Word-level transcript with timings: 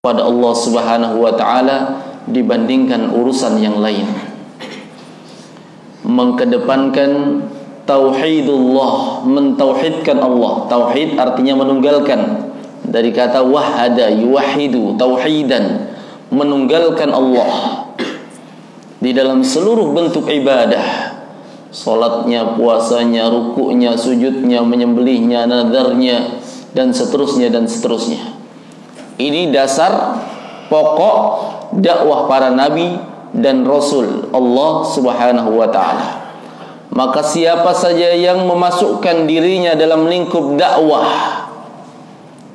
pada 0.00 0.24
Allah 0.24 0.56
Subhanahu 0.56 1.20
wa 1.20 1.36
taala 1.36 2.00
dibandingkan 2.24 3.12
urusan 3.12 3.60
yang 3.60 3.84
lain. 3.84 4.08
Mengkedepankan 6.08 7.44
tauhidullah, 7.84 9.20
mentauhidkan 9.28 10.16
Allah. 10.16 10.64
Tauhid 10.72 11.20
artinya 11.20 11.60
menunggalkan. 11.60 12.48
Dari 12.80 13.12
kata 13.12 13.44
wahada 13.44 14.08
yuwahidu 14.08 14.96
tauhidan, 14.96 15.92
menunggalkan 16.32 17.12
Allah 17.12 17.84
di 19.04 19.12
dalam 19.12 19.44
seluruh 19.44 19.92
bentuk 19.92 20.32
ibadah. 20.32 21.12
Salatnya, 21.68 22.56
puasanya, 22.56 23.28
rukuknya, 23.28 24.00
sujudnya, 24.00 24.64
menyembelihnya, 24.64 25.44
nadarnya 25.44 26.40
dan 26.72 26.88
seterusnya 26.88 27.52
dan 27.52 27.68
seterusnya. 27.68 28.39
Ini 29.20 29.52
dasar 29.52 30.16
pokok 30.72 31.18
dakwah 31.76 32.24
para 32.24 32.48
nabi 32.48 32.96
dan 33.36 33.68
rasul 33.68 34.32
Allah 34.32 34.72
Subhanahu 34.88 35.60
wa 35.60 35.68
taala. 35.68 36.32
Maka 36.90 37.20
siapa 37.20 37.70
saja 37.76 38.16
yang 38.16 38.48
memasukkan 38.48 39.28
dirinya 39.28 39.76
dalam 39.76 40.08
lingkup 40.08 40.56
dakwah 40.56 41.06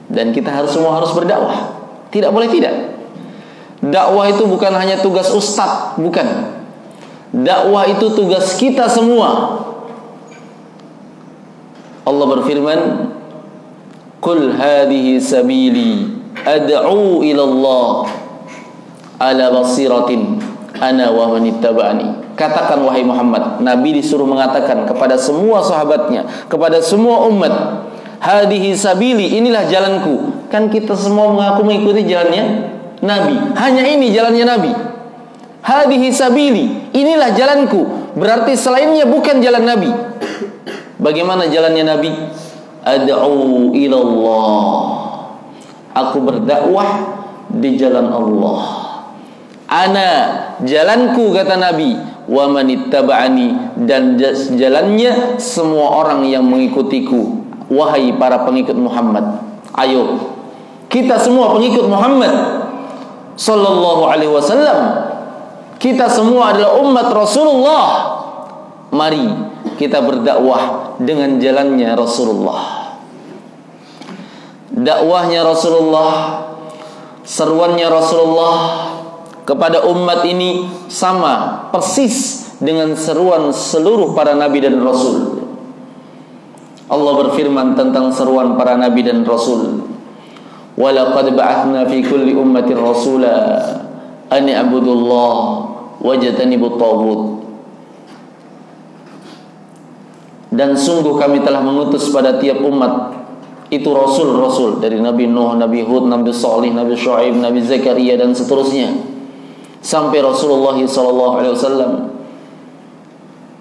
dan 0.10 0.34
kita 0.34 0.50
harus 0.50 0.74
semua 0.74 0.98
harus 0.98 1.14
berdakwah. 1.14 1.86
Tidak 2.10 2.34
boleh 2.34 2.50
tidak. 2.50 2.74
Dakwah 3.86 4.26
itu 4.34 4.50
bukan 4.50 4.74
hanya 4.74 4.98
tugas 5.06 5.30
ustaz, 5.30 5.94
bukan. 6.02 6.26
Dakwah 7.30 7.86
itu 7.86 8.10
tugas 8.18 8.58
kita 8.58 8.90
semua. 8.90 9.62
Allah 12.06 12.26
berfirman, 12.26 12.80
"Qul 14.18 14.58
hadhihi 14.58 15.22
sabili 15.22 16.15
ad'u 16.44 17.24
ila 17.24 17.44
Allah 17.48 17.92
ala 19.16 19.46
basiratin 19.56 20.42
ana 20.80 21.08
wa 21.12 21.32
man 21.32 21.48
ittaba'ani. 21.48 22.36
Katakan 22.36 22.84
wahai 22.84 23.08
Muhammad, 23.08 23.64
Nabi 23.64 23.96
disuruh 23.96 24.28
mengatakan 24.28 24.84
kepada 24.84 25.16
semua 25.16 25.64
sahabatnya, 25.64 26.28
kepada 26.52 26.84
semua 26.84 27.24
umat, 27.32 27.88
hadhihi 28.20 28.76
sabili, 28.76 29.40
inilah 29.40 29.64
jalanku. 29.72 30.36
Kan 30.52 30.68
kita 30.68 31.00
semua 31.00 31.32
mengaku 31.32 31.64
mengikuti 31.64 32.04
jalannya 32.04 32.76
Nabi. 33.00 33.56
Hanya 33.56 33.88
ini 33.88 34.12
jalannya 34.12 34.46
Nabi. 34.52 34.72
Hadhihi 35.64 36.12
sabili, 36.12 36.92
inilah 36.92 37.32
jalanku. 37.32 38.12
Berarti 38.20 38.60
selainnya 38.60 39.08
bukan 39.08 39.40
jalan 39.40 39.64
Nabi. 39.64 39.90
Bagaimana 41.00 41.48
jalannya 41.48 41.84
Nabi? 41.88 42.12
Ad'u 42.84 43.72
ila 43.72 43.98
Allah. 43.98 45.05
Aku 45.96 46.20
berdakwah 46.20 47.24
di 47.48 47.80
jalan 47.80 48.12
Allah. 48.12 48.62
Ana 49.66 50.10
jalanku 50.62 51.32
kata 51.32 51.56
Nabi 51.56 51.96
wa 52.28 52.52
manittaba'ani 52.52 53.80
dan 53.88 54.20
jalannya 54.60 55.40
semua 55.40 56.04
orang 56.04 56.28
yang 56.28 56.44
mengikutiku 56.44 57.48
wahai 57.72 58.12
para 58.20 58.44
pengikut 58.44 58.76
Muhammad. 58.76 59.40
Ayo 59.80 60.20
kita 60.92 61.16
semua 61.16 61.56
pengikut 61.56 61.88
Muhammad 61.88 62.34
sallallahu 63.40 64.04
alaihi 64.12 64.32
wasallam. 64.36 64.80
Kita 65.80 66.12
semua 66.12 66.56
adalah 66.56 66.82
umat 66.84 67.08
Rasulullah. 67.08 67.88
Mari 68.92 69.28
kita 69.80 70.04
berdakwah 70.04 70.96
dengan 71.00 71.40
jalannya 71.40 71.96
Rasulullah 71.96 72.75
dakwahnya 74.76 75.48
Rasulullah, 75.48 76.44
seruannya 77.24 77.88
Rasulullah 77.88 78.56
kepada 79.48 79.88
umat 79.88 80.28
ini 80.28 80.68
sama 80.92 81.68
persis 81.72 82.52
dengan 82.60 82.92
seruan 82.98 83.54
seluruh 83.56 84.12
para 84.18 84.36
nabi 84.36 84.60
dan 84.60 84.82
rasul. 84.84 85.44
Allah 86.86 87.14
berfirman 87.26 87.74
tentang 87.74 88.14
seruan 88.14 88.60
para 88.60 88.78
nabi 88.78 89.02
dan 89.06 89.26
rasul. 89.26 89.86
Walaqad 90.76 91.32
ba'athna 91.34 91.88
fi 91.88 92.04
kulli 92.04 92.36
ummatin 92.36 92.76
rasula 92.76 93.34
an 94.28 94.44
i'budullah 94.44 95.36
wajtanibut 96.04 96.76
taghut. 96.76 97.22
Dan 100.56 100.72
sungguh 100.76 101.20
kami 101.20 101.44
telah 101.44 101.60
mengutus 101.60 102.12
pada 102.12 102.40
tiap 102.40 102.64
umat 102.64 103.25
itu 103.82 103.90
rasul-rasul 103.92 104.80
dari 104.80 105.00
Nabi 105.02 105.28
Nuh, 105.28 105.56
Nabi 105.60 105.84
Hud, 105.84 106.08
Nabi 106.08 106.32
Salih, 106.32 106.72
Nabi 106.72 106.96
Shu'aib, 106.96 107.36
Nabi 107.40 107.60
Zakaria 107.64 108.16
dan 108.16 108.32
seterusnya 108.32 108.92
sampai 109.86 110.18
Rasulullah 110.26 110.74
wasallam. 110.74 112.16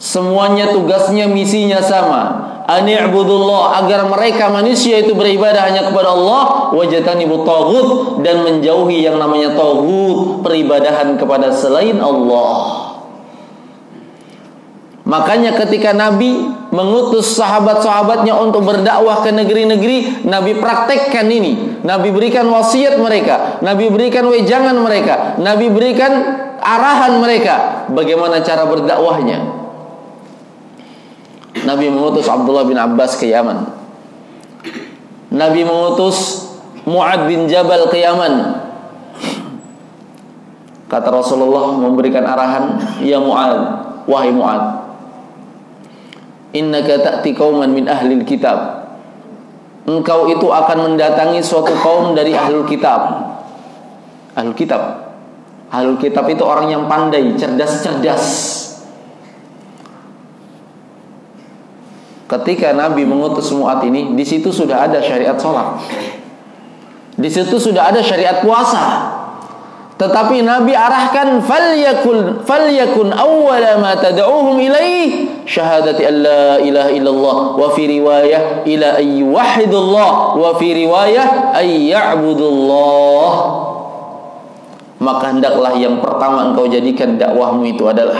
Semuanya 0.00 0.72
tugasnya 0.72 1.28
misinya 1.28 1.80
sama. 1.80 2.52
Ani'budullah 2.64 3.84
agar 3.84 4.08
mereka 4.08 4.48
manusia 4.48 5.04
itu 5.04 5.12
beribadah 5.12 5.69
hanya 5.69 5.92
kepada 5.92 6.16
Allah 6.16 6.72
wajatani 6.72 7.28
taghut 7.28 8.20
dan 8.25 8.41
menjauhi 8.41 9.04
yang 9.04 9.20
namanya 9.20 9.52
taghut, 9.52 10.41
peribadahan 10.41 11.20
kepada 11.20 11.52
selain 11.52 12.00
Allah. 12.00 12.83
Makanya 15.14 15.54
ketika 15.54 15.94
Nabi 15.94 16.42
mengutus 16.75 17.38
sahabat-sahabatnya 17.38 18.34
untuk 18.34 18.66
berdakwah 18.66 19.22
ke 19.22 19.30
negeri-negeri, 19.30 20.26
Nabi 20.26 20.58
praktekkan 20.58 21.30
ini. 21.30 21.78
Nabi 21.86 22.10
berikan 22.10 22.50
wasiat 22.50 22.98
mereka, 22.98 23.62
Nabi 23.62 23.94
berikan 23.94 24.26
wejangan 24.26 24.75
mereka, 24.82 25.38
Nabi 25.38 25.70
berikan 25.70 26.12
arahan 26.58 27.22
mereka 27.22 27.86
bagaimana 27.94 28.42
cara 28.42 28.66
berdakwahnya. 28.66 29.38
Nabi 31.62 31.86
mengutus 31.94 32.26
Abdullah 32.26 32.66
bin 32.66 32.75
Abbas 32.75 33.14
ke 33.14 33.31
Yaman. 33.31 33.70
Nabi 35.31 35.62
mengutus 35.62 36.50
Mu'ad 36.91 37.31
bin 37.31 37.46
Jabal 37.46 37.86
ke 37.86 38.02
Yaman. 38.02 38.66
Kata 40.91 41.08
Rasulullah 41.08 41.70
memberikan 41.70 42.26
arahan, 42.26 42.82
"Ya 43.00 43.22
Mu'ad, 43.22 43.60
wahai 44.10 44.34
Mu'ad, 44.34 44.83
innaka 46.54 47.03
ta'ti 47.03 47.34
qauman 47.34 47.75
min 47.75 47.91
ahli 47.91 48.16
kitab. 48.22 48.87
Engkau 49.84 50.32
itu 50.32 50.48
akan 50.48 50.97
mendatangi 50.97 51.44
suatu 51.44 51.76
kaum 51.76 52.16
dari 52.16 52.32
ahli 52.32 52.65
kitab. 52.65 53.00
Ahli 54.32 54.56
kitab. 54.56 55.12
Ahli 55.69 55.93
kitab 56.00 56.25
itu 56.32 56.41
orang 56.41 56.72
yang 56.72 56.88
pandai 56.88 57.37
cerdas-cerdas. 57.37 58.25
Ketika 62.25 62.72
Nabi 62.72 63.04
mengutus 63.04 63.53
Mu'ad 63.53 63.84
ini 63.84 64.16
di 64.16 64.25
situ 64.25 64.48
sudah 64.48 64.88
ada 64.88 65.04
syariat 65.04 65.37
sholat. 65.37 65.76
Di 67.14 67.28
situ 67.28 67.60
sudah 67.60 67.93
ada 67.93 68.00
syariat 68.00 68.41
puasa 68.41 69.13
tetapi 69.94 70.43
Nabi 70.43 70.75
arahkan 70.75 71.38
falyakun 71.38 72.43
falyakun 72.43 73.15
awwala 73.15 73.78
ma 73.78 73.94
tad'uhum 73.94 74.59
ilaih 74.59 75.31
syahadati 75.47 76.03
an 76.03 76.15
la 76.19 76.59
ilaha 76.59 76.91
illallah 76.91 77.37
wa 77.55 77.71
fi 77.71 77.87
riwayah 77.87 78.66
ila 78.66 78.88
ay 78.99 79.22
wahidullah 79.22 80.34
wa 80.34 80.50
fi 80.59 80.69
riwayah 80.75 81.55
ay 81.55 81.94
ya'budullah. 81.94 83.32
Maka 84.99 85.25
hendaklah 85.31 85.78
yang 85.78 86.03
pertama 86.03 86.50
engkau 86.50 86.66
jadikan 86.66 87.15
dakwahmu 87.15 87.62
itu 87.62 87.87
adalah 87.87 88.19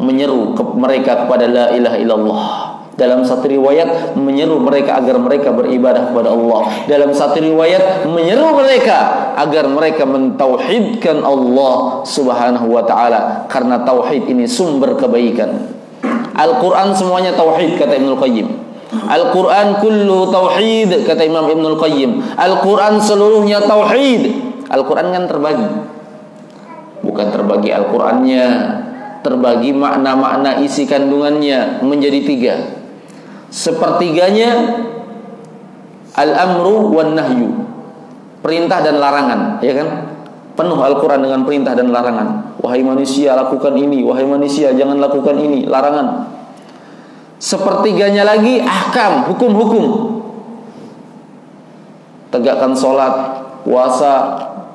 menyeru 0.00 0.56
ke 0.56 0.62
mereka 0.72 1.28
kepada 1.28 1.44
la 1.52 1.66
ilaha 1.76 1.96
illallah 2.00 2.63
dalam 2.94 3.26
satu 3.26 3.50
riwayat 3.50 4.14
menyeru 4.14 4.62
mereka 4.62 5.02
agar 5.02 5.18
mereka 5.18 5.50
beribadah 5.50 6.14
kepada 6.14 6.30
Allah. 6.30 6.62
Dalam 6.86 7.10
satu 7.10 7.42
riwayat 7.42 8.06
menyeru 8.06 8.54
mereka 8.54 9.34
agar 9.34 9.66
mereka 9.66 10.06
mentauhidkan 10.06 11.26
Allah 11.26 12.06
Subhanahu 12.06 12.70
wa 12.70 12.86
taala 12.86 13.50
karena 13.50 13.82
tauhid 13.82 14.30
ini 14.30 14.46
sumber 14.46 14.94
kebaikan. 14.94 15.74
Al-Qur'an 16.34 16.94
semuanya 16.94 17.34
tauhid 17.34 17.78
kata 17.78 17.98
Ibnu 17.98 18.14
Qayyim. 18.14 18.48
Al-Quran 18.94 19.82
kullu 19.82 20.30
tauhid 20.30 20.94
kata 21.02 21.22
Imam 21.26 21.50
Ibnul 21.50 21.78
Qayyim. 21.82 22.38
Al-Quran 22.38 23.02
seluruhnya 23.02 23.58
tauhid. 23.66 24.22
Al-Quran 24.70 25.10
kan 25.10 25.24
terbagi. 25.26 25.68
Bukan 27.02 27.26
terbagi 27.34 27.74
Al-Qurannya, 27.74 28.46
terbagi 29.26 29.74
makna-makna 29.74 30.62
isi 30.62 30.86
kandungannya 30.86 31.82
menjadi 31.82 32.20
tiga 32.22 32.54
sepertiganya 33.54 34.50
al-amru 36.18 36.90
wan 36.90 37.14
nahyu. 37.14 37.50
Perintah 38.42 38.82
dan 38.82 38.98
larangan, 39.00 39.62
ya 39.62 39.72
kan? 39.72 39.88
Penuh 40.52 40.76
Al-Qur'an 40.76 41.22
dengan 41.22 41.46
perintah 41.48 41.72
dan 41.72 41.88
larangan. 41.88 42.58
Wahai 42.60 42.84
manusia, 42.84 43.32
lakukan 43.32 43.72
ini, 43.78 44.04
wahai 44.04 44.26
manusia, 44.26 44.74
jangan 44.74 45.00
lakukan 45.00 45.38
ini, 45.38 45.64
larangan. 45.64 46.28
Sepertiganya 47.40 48.26
lagi 48.26 48.60
ahkam, 48.60 49.32
hukum-hukum. 49.32 49.84
Tegakkan 52.28 52.76
sholat, 52.76 53.14
puasa, 53.64 54.12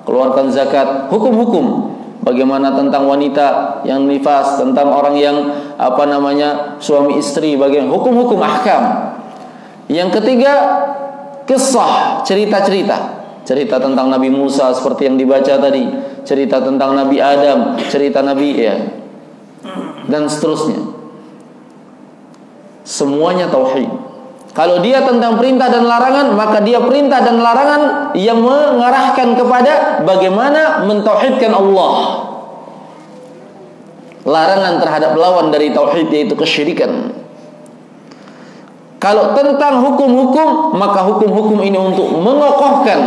keluarkan 0.08 0.50
zakat, 0.50 1.12
hukum-hukum 1.14 1.99
bagaimana 2.24 2.75
tentang 2.75 3.07
wanita 3.07 3.80
yang 3.88 4.07
nifas, 4.07 4.60
tentang 4.60 4.92
orang 4.92 5.16
yang 5.16 5.38
apa 5.80 6.04
namanya 6.07 6.80
suami 6.80 7.19
istri, 7.19 7.56
bagian 7.56 7.88
hukum-hukum 7.88 8.39
ahkam. 8.39 9.16
Yang 9.89 10.21
ketiga, 10.21 10.54
kisah, 11.50 12.21
cerita-cerita. 12.24 13.19
Cerita 13.48 13.81
tentang 13.81 14.13
Nabi 14.13 14.30
Musa 14.30 14.69
seperti 14.69 15.10
yang 15.10 15.18
dibaca 15.18 15.57
tadi, 15.57 15.89
cerita 16.21 16.62
tentang 16.62 16.94
Nabi 16.94 17.18
Adam, 17.18 17.81
cerita 17.89 18.21
Nabi 18.21 18.50
ya. 18.54 18.77
Dan 20.06 20.30
seterusnya. 20.30 20.86
Semuanya 22.86 23.50
tauhid. 23.50 24.08
Kalau 24.50 24.81
dia 24.81 25.06
tentang 25.06 25.38
perintah 25.38 25.69
dan 25.69 25.86
larangan, 25.86 26.34
maka 26.34 26.60
dia 26.66 26.81
perintah 26.81 27.22
dan 27.22 27.38
larangan 27.38 28.12
yang 28.18 28.42
mengarahkan 28.42 29.38
kepada 29.38 30.01
bagaimana 30.01 30.84
mentauhidkan 30.90 31.54
Allah. 31.54 31.94
Larangan 34.25 34.81
terhadap 34.81 35.12
lawan 35.16 35.54
dari 35.54 35.69
tauhid 35.72 36.10
yaitu 36.10 36.34
kesyirikan. 36.34 37.13
Kalau 39.00 39.31
tentang 39.31 39.80
hukum-hukum, 39.80 40.75
maka 40.75 41.07
hukum-hukum 41.07 41.63
ini 41.63 41.80
untuk 41.80 42.19
mengokohkan 42.19 43.00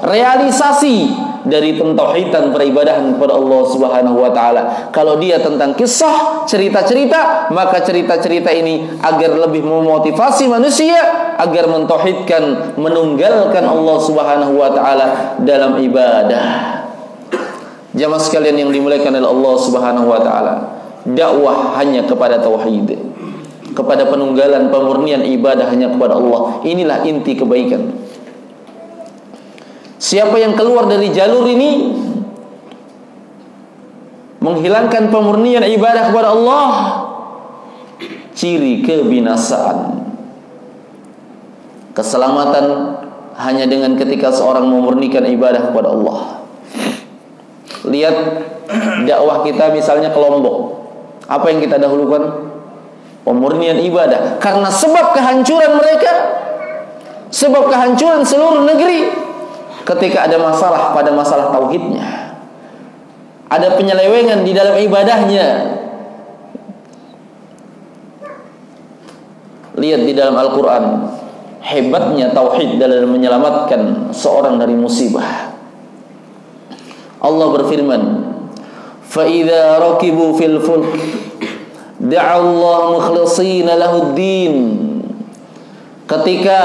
realisasi 0.00 1.25
dari 1.46 1.78
pentauhidan 1.78 2.50
peribadahan 2.50 3.14
kepada 3.14 3.38
Allah 3.38 3.62
Subhanahu 3.70 4.18
wa 4.18 4.30
taala. 4.34 4.90
Kalau 4.90 5.16
dia 5.22 5.38
tentang 5.38 5.72
kisah, 5.78 6.42
cerita-cerita, 6.44 7.50
maka 7.54 7.80
cerita-cerita 7.86 8.50
ini 8.50 8.98
agar 8.98 9.38
lebih 9.46 9.62
memotivasi 9.62 10.50
manusia 10.50 10.98
agar 11.38 11.70
mentauhidkan, 11.70 12.74
menunggalkan 12.74 13.62
Allah 13.62 13.96
Subhanahu 14.02 14.54
wa 14.58 14.70
taala 14.74 15.38
dalam 15.40 15.78
ibadah. 15.78 16.82
Jamaah 17.96 18.20
sekalian 18.20 18.66
yang 18.66 18.70
dimuliakan 18.74 19.16
oleh 19.22 19.30
Allah 19.30 19.54
Subhanahu 19.62 20.06
wa 20.10 20.20
taala, 20.20 20.54
dakwah 21.06 21.78
hanya 21.78 22.04
kepada 22.04 22.42
tauhid 22.42 23.16
kepada 23.76 24.08
penunggalan 24.08 24.72
pemurnian 24.72 25.20
ibadah 25.20 25.68
hanya 25.68 25.92
kepada 25.92 26.16
Allah. 26.16 26.64
Inilah 26.64 27.04
inti 27.04 27.36
kebaikan. 27.36 28.05
Siapa 29.96 30.36
yang 30.36 30.52
keluar 30.52 30.84
dari 30.86 31.08
jalur 31.10 31.48
ini 31.48 31.96
menghilangkan 34.44 35.08
pemurnian 35.08 35.64
ibadah 35.64 36.12
kepada 36.12 36.28
Allah, 36.36 36.72
ciri 38.36 38.84
kebinasaan. 38.84 40.04
Keselamatan 41.96 42.64
hanya 43.40 43.64
dengan 43.64 43.96
ketika 43.96 44.28
seorang 44.28 44.68
memurnikan 44.68 45.24
ibadah 45.24 45.72
kepada 45.72 45.88
Allah. 45.96 46.44
Lihat 47.88 48.16
dakwah 49.08 49.40
kita 49.48 49.72
misalnya 49.72 50.12
ke 50.12 50.18
Lombok. 50.20 50.76
Apa 51.24 51.48
yang 51.48 51.64
kita 51.64 51.80
dahulukan? 51.80 52.46
pemurnian 53.26 53.82
ibadah 53.82 54.38
karena 54.38 54.70
sebab 54.70 55.10
kehancuran 55.10 55.82
mereka 55.82 56.12
sebab 57.34 57.66
kehancuran 57.66 58.22
seluruh 58.22 58.62
negeri 58.62 59.10
ketika 59.86 60.26
ada 60.26 60.36
masalah 60.42 60.90
pada 60.90 61.14
masalah 61.14 61.54
tauhidnya. 61.54 62.34
Ada 63.46 63.78
penyelewengan 63.78 64.42
di 64.42 64.50
dalam 64.50 64.74
ibadahnya. 64.74 65.46
Lihat 69.78 70.02
di 70.02 70.12
dalam 70.16 70.34
Al-Qur'an 70.34 70.84
hebatnya 71.62 72.34
tauhid 72.34 72.82
dalam 72.82 73.06
menyelamatkan 73.14 74.10
seorang 74.10 74.58
dari 74.58 74.74
musibah. 74.74 75.54
Allah 77.22 77.46
berfirman, 77.54 78.02
"Fa'idza 79.06 79.78
rakibu 79.78 80.34
fil 80.34 80.58
fulk 80.58 80.90
da'a 82.02 82.34
Allah 82.42 82.78
mukhlishina 82.98 83.78
lahud 83.78 84.18
din." 84.18 84.54
Ketika 86.06 86.58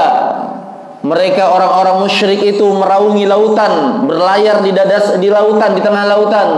mereka 1.02 1.50
orang-orang 1.50 2.06
musyrik 2.06 2.38
itu 2.46 2.62
meraungi 2.62 3.26
lautan, 3.26 4.06
berlayar 4.06 4.62
di 4.62 4.70
dadas 4.70 5.18
di 5.18 5.26
lautan, 5.26 5.74
di 5.74 5.82
tengah 5.82 6.06
lautan. 6.06 6.48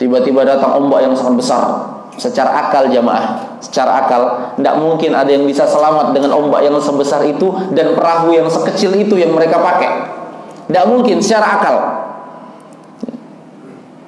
Tiba-tiba 0.00 0.48
datang 0.48 0.80
ombak 0.80 1.04
yang 1.04 1.12
sangat 1.12 1.36
besar. 1.36 1.62
Secara 2.18 2.66
akal 2.66 2.90
jamaah, 2.90 3.60
secara 3.62 4.02
akal 4.02 4.56
tidak 4.58 4.74
mungkin 4.80 5.14
ada 5.14 5.30
yang 5.30 5.46
bisa 5.46 5.62
selamat 5.68 6.10
dengan 6.16 6.34
ombak 6.34 6.66
yang 6.66 6.74
sebesar 6.82 7.22
itu 7.28 7.46
dan 7.76 7.94
perahu 7.94 8.34
yang 8.34 8.48
sekecil 8.50 8.90
itu 8.96 9.14
yang 9.20 9.30
mereka 9.36 9.60
pakai. 9.62 9.90
Tidak 10.66 10.84
mungkin 10.88 11.22
secara 11.22 11.60
akal. 11.60 11.76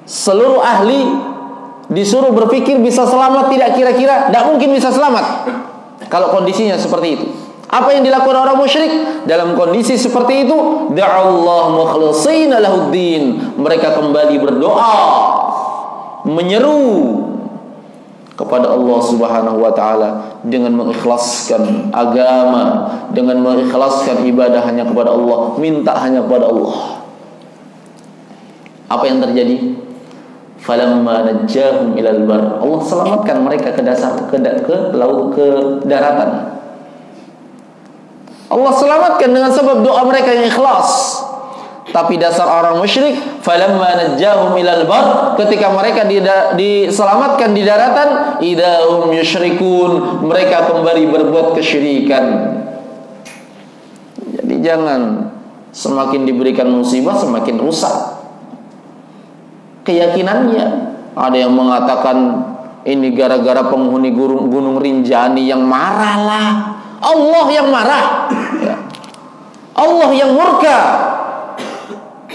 Seluruh 0.03 0.59
ahli 0.59 1.07
disuruh 1.91 2.33
berpikir 2.33 2.79
bisa 2.79 3.03
selamat 3.03 3.51
tidak 3.51 3.75
kira-kira 3.75 4.31
tidak 4.31 4.43
mungkin 4.47 4.71
bisa 4.71 4.87
selamat 4.87 5.43
kalau 6.07 6.31
kondisinya 6.31 6.79
seperti 6.79 7.19
itu 7.19 7.27
apa 7.71 7.87
yang 7.95 8.03
dilakukan 8.03 8.35
orang 8.35 8.59
musyrik? 8.59 8.91
Dalam 9.23 9.55
kondisi 9.55 9.95
seperti 9.95 10.43
itu 10.43 10.91
da'allah 10.91 11.71
mukhlishina 11.71 12.59
lahuddin. 12.59 13.55
Mereka 13.55 13.95
kembali 13.95 14.35
berdoa 14.43 14.95
menyeru 16.27 17.23
kepada 18.35 18.75
Allah 18.75 18.99
Subhanahu 18.99 19.57
wa 19.63 19.71
taala 19.71 20.35
dengan 20.43 20.75
mengikhlaskan 20.75 21.95
agama 21.95 22.91
dengan 23.15 23.39
mengikhlaskan 23.39 24.19
ibadah 24.27 24.67
hanya 24.67 24.83
kepada 24.83 25.15
Allah 25.15 25.55
minta 25.55 25.95
hanya 25.95 26.19
kepada 26.27 26.51
Allah. 26.51 26.99
Apa 28.91 29.07
yang 29.07 29.23
terjadi? 29.23 29.79
Falamma 30.59 31.23
najjahum 31.23 31.95
ilal 31.95 32.27
bar. 32.27 32.59
Allah 32.59 32.79
selamatkan 32.83 33.39
mereka 33.39 33.71
ke 33.71 33.81
dasar 33.81 34.13
ke, 34.27 34.35
ke 34.35 34.75
laut 34.91 35.31
ke 35.31 35.47
daratan 35.87 36.60
Allah 38.51 38.73
selamatkan 38.75 39.31
dengan 39.31 39.47
sebab 39.47 39.79
doa 39.79 40.03
mereka 40.03 40.35
yang 40.35 40.51
ikhlas 40.51 41.23
tapi 41.91 42.15
dasar 42.15 42.47
orang 42.47 42.79
musyrik 42.79 43.19
falamma 43.43 44.15
ilal 44.55 44.85
bar 44.87 45.35
ketika 45.39 45.71
mereka 45.71 46.07
diselamatkan 46.55 47.51
di 47.51 47.63
daratan 47.67 48.39
idahum 48.43 49.11
yusyrikun 49.11 50.23
mereka 50.23 50.71
kembali 50.71 51.03
berbuat 51.09 51.55
kesyirikan 51.55 52.25
jadi 54.39 54.55
jangan 54.61 55.31
semakin 55.71 56.27
diberikan 56.27 56.67
musibah 56.67 57.15
semakin 57.15 57.59
rusak 57.59 58.21
keyakinannya. 59.85 60.65
Ada 61.11 61.37
yang 61.47 61.53
mengatakan 61.53 62.17
ini 62.87 63.11
gara-gara 63.13 63.67
penghuni 63.67 64.15
gunung, 64.15 64.47
gunung 64.47 64.77
Rinjani 64.79 65.51
yang 65.51 65.67
marah 65.67 66.17
lah. 66.23 66.49
Allah 67.01 67.45
yang 67.49 67.67
marah. 67.73 68.05
Allah 69.73 70.09
yang 70.13 70.37
murka. 70.37 70.79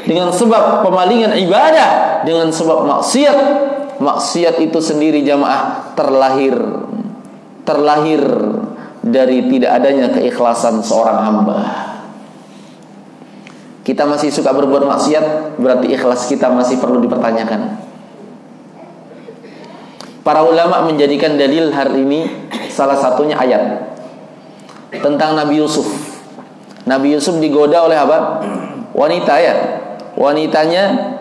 Dengan 0.06 0.30
sebab 0.30 0.86
pemalingan 0.86 1.34
ibadah, 1.38 2.22
dengan 2.26 2.50
sebab 2.50 2.82
maksiat. 2.86 3.38
Maksiat 3.96 4.60
itu 4.60 4.76
sendiri 4.76 5.24
jamaah 5.24 5.96
terlahir 5.96 6.52
terlahir 7.66 8.22
dari 9.02 9.50
tidak 9.50 9.70
adanya 9.82 10.06
keikhlasan 10.14 10.84
seorang 10.84 11.18
hamba. 11.24 11.58
Kita 13.82 14.02
masih 14.06 14.34
suka 14.34 14.50
berbuat 14.50 14.86
maksiat, 14.86 15.58
berarti 15.58 15.94
ikhlas 15.94 16.26
kita 16.26 16.50
masih 16.50 16.78
perlu 16.82 17.02
dipertanyakan. 17.02 17.82
Para 20.26 20.42
ulama 20.42 20.90
menjadikan 20.90 21.38
dalil 21.38 21.70
hari 21.70 22.02
ini 22.02 22.20
salah 22.66 22.98
satunya 22.98 23.38
ayat 23.38 23.94
tentang 25.00 25.36
Nabi 25.36 25.60
Yusuf. 25.60 25.86
Nabi 26.86 27.18
Yusuf 27.18 27.36
digoda 27.42 27.84
oleh 27.84 27.98
apa? 27.98 28.42
Wanita 28.94 29.34
ya. 29.42 29.54
Wanitanya 30.16 31.14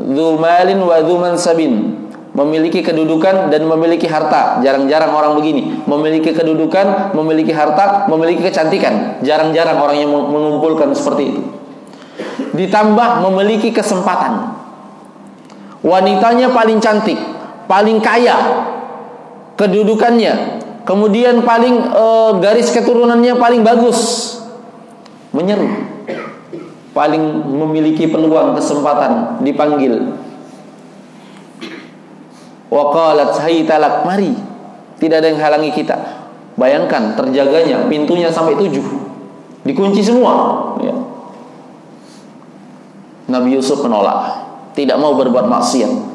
Zumalin 0.00 0.80
wa 0.80 0.96
Sabin 1.36 2.06
memiliki 2.30 2.80
kedudukan 2.80 3.50
dan 3.50 3.62
memiliki 3.66 4.06
harta. 4.06 4.62
Jarang-jarang 4.62 5.10
orang 5.12 5.32
begini, 5.36 5.82
memiliki 5.84 6.30
kedudukan, 6.32 7.12
memiliki 7.12 7.50
harta, 7.50 8.06
memiliki 8.06 8.46
kecantikan. 8.46 9.18
Jarang-jarang 9.20 9.76
orang 9.76 9.96
yang 9.98 10.10
mengumpulkan 10.12 10.94
seperti 10.94 11.24
itu 11.34 11.42
ditambah 12.54 13.22
memiliki 13.26 13.70
kesempatan. 13.70 14.58
Wanitanya 15.80 16.52
paling 16.52 16.76
cantik, 16.76 17.16
paling 17.64 18.02
kaya, 18.04 18.36
kedudukannya, 19.56 20.59
kemudian 20.84 21.42
paling 21.42 21.90
e, 21.90 22.04
garis 22.42 22.70
keturunannya 22.74 23.34
paling 23.36 23.62
bagus. 23.64 24.00
Menyeru. 25.30 25.68
Paling 26.90 27.22
memiliki 27.46 28.10
peluang 28.10 28.58
kesempatan 28.58 29.42
dipanggil. 29.46 30.18
Waqalat 32.70 33.38
talak 33.66 34.02
mari. 34.02 34.34
Tidak 34.98 35.16
ada 35.16 35.30
yang 35.30 35.40
halangi 35.40 35.70
kita. 35.70 35.96
Bayangkan 36.58 37.14
terjaganya 37.14 37.86
pintunya 37.86 38.28
sampai 38.28 38.58
tujuh. 38.58 38.84
Dikunci 39.64 40.02
semua. 40.02 40.74
Ya 40.82 41.10
Nabi 43.30 43.54
Yusuf 43.56 43.78
menolak, 43.86 44.42
tidak 44.74 44.98
mau 44.98 45.14
berbuat 45.14 45.46
maksiat. 45.46 46.09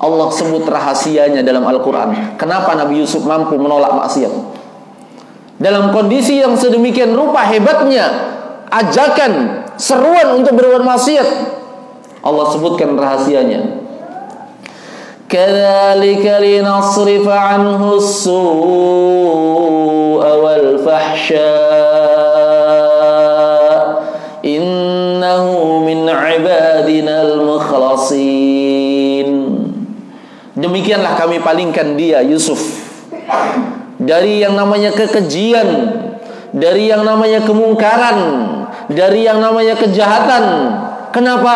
Allah 0.00 0.28
sebut 0.28 0.68
rahasianya 0.68 1.40
dalam 1.40 1.64
Al-Quran. 1.64 2.36
Kenapa 2.36 2.76
Nabi 2.76 3.00
Yusuf 3.00 3.24
mampu 3.24 3.56
menolak 3.56 3.96
maksiat? 3.96 4.32
Dalam 5.56 5.88
kondisi 5.88 6.36
yang 6.36 6.52
sedemikian 6.52 7.16
rupa 7.16 7.40
hebatnya, 7.48 8.04
ajakan, 8.68 9.64
seruan 9.80 10.36
untuk 10.36 10.52
berbuat 10.52 10.84
maksiat. 10.84 11.28
Allah 12.20 12.46
sebutkan 12.52 12.92
rahasianya. 12.92 13.86
كذلك 15.26 16.22
لنصرف 16.22 17.28
عنه 17.28 17.94
السوء 17.98 18.54
والفحشاء 20.44 21.99
Demikianlah 30.91 31.15
kami 31.23 31.39
palingkan 31.39 31.95
dia 31.95 32.19
Yusuf 32.19 32.59
dari 33.95 34.43
yang 34.43 34.59
namanya 34.59 34.91
kekejian, 34.91 35.87
dari 36.51 36.91
yang 36.91 37.07
namanya 37.07 37.47
kemungkaran, 37.47 38.19
dari 38.91 39.23
yang 39.23 39.39
namanya 39.39 39.79
kejahatan. 39.79 40.43
Kenapa? 41.15 41.55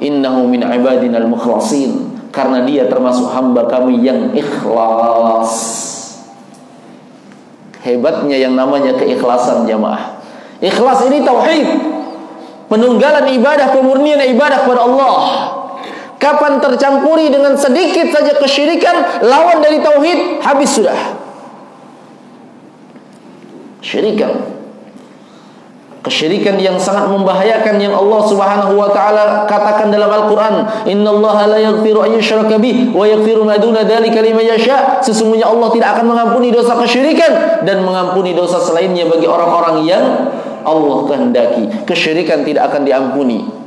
Innahu 0.00 0.48
min 0.48 0.64
ibadinal 0.64 1.28
mukhlasin 1.28 2.08
karena 2.32 2.64
dia 2.64 2.88
termasuk 2.88 3.28
hamba 3.36 3.68
kami 3.68 4.00
yang 4.00 4.32
ikhlas. 4.32 5.52
Hebatnya 7.84 8.48
yang 8.48 8.56
namanya 8.56 8.96
keikhlasan 8.96 9.68
jamaah. 9.68 10.24
Ikhlas 10.64 11.04
ini 11.04 11.20
tauhid. 11.20 11.68
Penunggalan 12.72 13.28
ibadah, 13.28 13.76
pemurnian 13.76 14.24
ibadah 14.24 14.64
kepada 14.64 14.88
Allah. 14.88 15.20
Kapan 16.18 16.58
tercampuri 16.58 17.30
dengan 17.30 17.54
sedikit 17.54 18.10
saja 18.10 18.34
kesyirikan, 18.34 19.22
lawan 19.22 19.62
dari 19.62 19.78
tauhid, 19.78 20.42
habis 20.42 20.70
sudah. 20.74 20.98
Syirikan 23.78 24.58
kesyirikan 26.08 26.56
yang 26.56 26.80
sangat 26.80 27.12
membahayakan 27.12 27.76
yang 27.76 27.92
Allah 27.92 28.20
Subhanahu 28.24 28.80
wa 28.80 28.88
taala 28.88 29.44
katakan 29.44 29.92
dalam 29.92 30.08
Al-Qur'an, 30.08 30.86
"Innallaha 30.88 31.44
la 31.44 31.58
yaghfiru 31.60 32.00
an 32.00 32.16
yushraka 32.16 32.56
bih 32.56 32.96
wa 32.96 33.04
yaghfiru 33.04 33.44
ma 33.44 33.60
duna 33.60 33.84
dzalika 33.84 34.24
liman 34.24 34.40
yasha." 34.40 35.04
Sesungguhnya 35.04 35.44
Allah 35.44 35.68
tidak 35.76 36.00
akan 36.00 36.16
mengampuni 36.16 36.48
dosa 36.48 36.80
kesyirikan 36.80 37.62
dan 37.68 37.84
mengampuni 37.84 38.32
dosa 38.32 38.56
selainnya 38.56 39.04
bagi 39.04 39.28
orang-orang 39.28 39.84
yang 39.84 40.04
Allah 40.64 40.98
kehendaki. 41.04 41.64
Kesyirikan 41.84 42.40
tidak 42.42 42.72
akan 42.72 42.88
diampuni. 42.88 43.57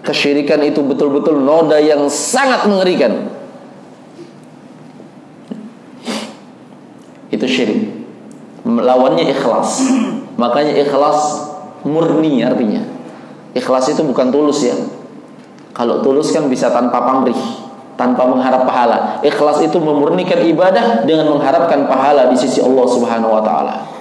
Kesyirikan 0.00 0.64
itu 0.64 0.80
betul-betul 0.80 1.36
noda 1.44 1.76
yang 1.76 2.08
sangat 2.08 2.64
mengerikan. 2.64 3.28
Itu 7.28 7.44
syirik. 7.44 8.00
Lawannya 8.64 9.28
ikhlas. 9.28 9.84
Makanya 10.40 10.72
ikhlas 10.80 11.18
murni 11.84 12.40
artinya. 12.40 12.80
Ikhlas 13.52 13.92
itu 13.92 14.00
bukan 14.06 14.32
tulus 14.32 14.64
ya. 14.64 14.76
Kalau 15.76 16.00
tulus 16.00 16.32
kan 16.32 16.48
bisa 16.50 16.72
tanpa 16.72 17.00
pamrih, 17.04 17.36
tanpa 18.00 18.24
mengharap 18.24 18.64
pahala. 18.64 19.20
Ikhlas 19.20 19.60
itu 19.60 19.76
memurnikan 19.76 20.40
ibadah 20.44 21.04
dengan 21.04 21.36
mengharapkan 21.36 21.84
pahala 21.84 22.32
di 22.32 22.36
sisi 22.40 22.64
Allah 22.64 22.86
Subhanahu 22.88 23.32
wa 23.36 23.42
taala. 23.44 23.99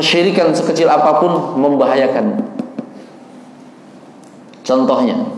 Kesyirikan 0.00 0.56
sekecil 0.56 0.88
apa 0.88 1.20
pun 1.20 1.60
membahayakan. 1.60 2.40
Contohnya, 4.64 5.28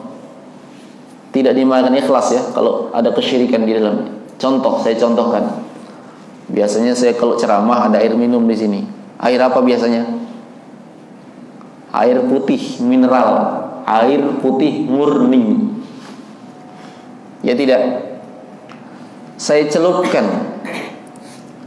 tidak 1.35 1.59
dimakan 1.59 1.99
ikhlas 1.99 2.31
ya 2.31 2.43
kalau 2.55 2.87
ada 2.95 3.11
kesyirikan 3.11 3.67
di 3.67 3.75
dalamnya. 3.75 4.13
Contoh, 4.39 4.79
saya 4.79 4.95
contohkan. 4.95 5.67
Biasanya 6.47 6.95
saya 6.95 7.19
kalau 7.19 7.35
ceramah 7.35 7.91
ada 7.91 7.99
air 7.99 8.15
minum 8.15 8.47
di 8.47 8.55
sini. 8.55 8.81
Air 9.19 9.43
apa 9.43 9.59
biasanya? 9.65 10.07
Air 11.91 12.23
putih 12.31 12.79
mineral, 12.87 13.59
air 13.83 14.23
putih 14.39 14.87
murni. 14.87 15.75
Ya 17.43 17.59
tidak. 17.59 17.83
Saya 19.41 19.67
celupkan 19.67 20.52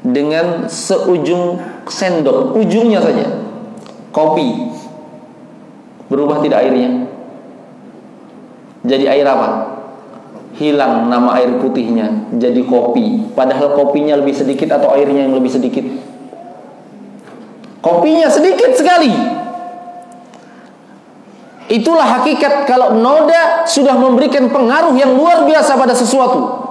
dengan 0.06 0.70
seujung 0.70 1.58
sendok, 1.90 2.54
ujungnya 2.54 3.02
saja. 3.02 3.26
Kopi. 4.14 4.70
Berubah 6.06 6.46
tidak 6.46 6.62
airnya? 6.62 7.10
Jadi 8.86 9.10
air 9.10 9.26
apa? 9.26 9.76
hilang 10.56 11.12
nama 11.12 11.36
air 11.36 11.60
putihnya 11.60 12.32
jadi 12.32 12.64
kopi 12.64 13.36
padahal 13.36 13.76
kopinya 13.76 14.16
lebih 14.16 14.32
sedikit 14.32 14.72
atau 14.72 14.96
airnya 14.96 15.28
yang 15.28 15.36
lebih 15.36 15.52
sedikit 15.52 15.84
kopinya 17.84 18.32
sedikit 18.32 18.72
sekali 18.72 19.12
itulah 21.68 22.08
hakikat 22.08 22.64
kalau 22.72 22.96
noda 22.96 23.68
sudah 23.68 24.00
memberikan 24.00 24.48
pengaruh 24.48 24.96
yang 24.96 25.12
luar 25.20 25.44
biasa 25.44 25.76
pada 25.76 25.92
sesuatu 25.92 26.65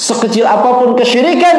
sekecil 0.00 0.48
apa 0.48 0.80
pun 0.80 0.96
kesyirikan 0.96 1.58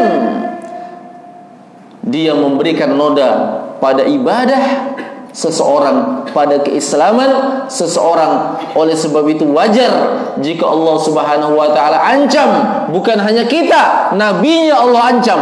dia 2.02 2.34
memberikan 2.34 2.98
noda 2.98 3.62
pada 3.78 4.02
ibadah 4.02 4.98
seseorang 5.30 6.28
pada 6.34 6.60
keislaman 6.60 7.64
seseorang. 7.70 8.60
Oleh 8.76 8.98
sebab 8.98 9.30
itu 9.32 9.46
wajar 9.54 9.94
jika 10.42 10.66
Allah 10.68 10.96
Subhanahu 11.00 11.54
wa 11.56 11.70
taala 11.72 12.02
ancam 12.02 12.50
bukan 12.90 13.22
hanya 13.22 13.46
kita 13.46 14.16
nabinya 14.18 14.82
Allah 14.82 15.02
ancam. 15.14 15.42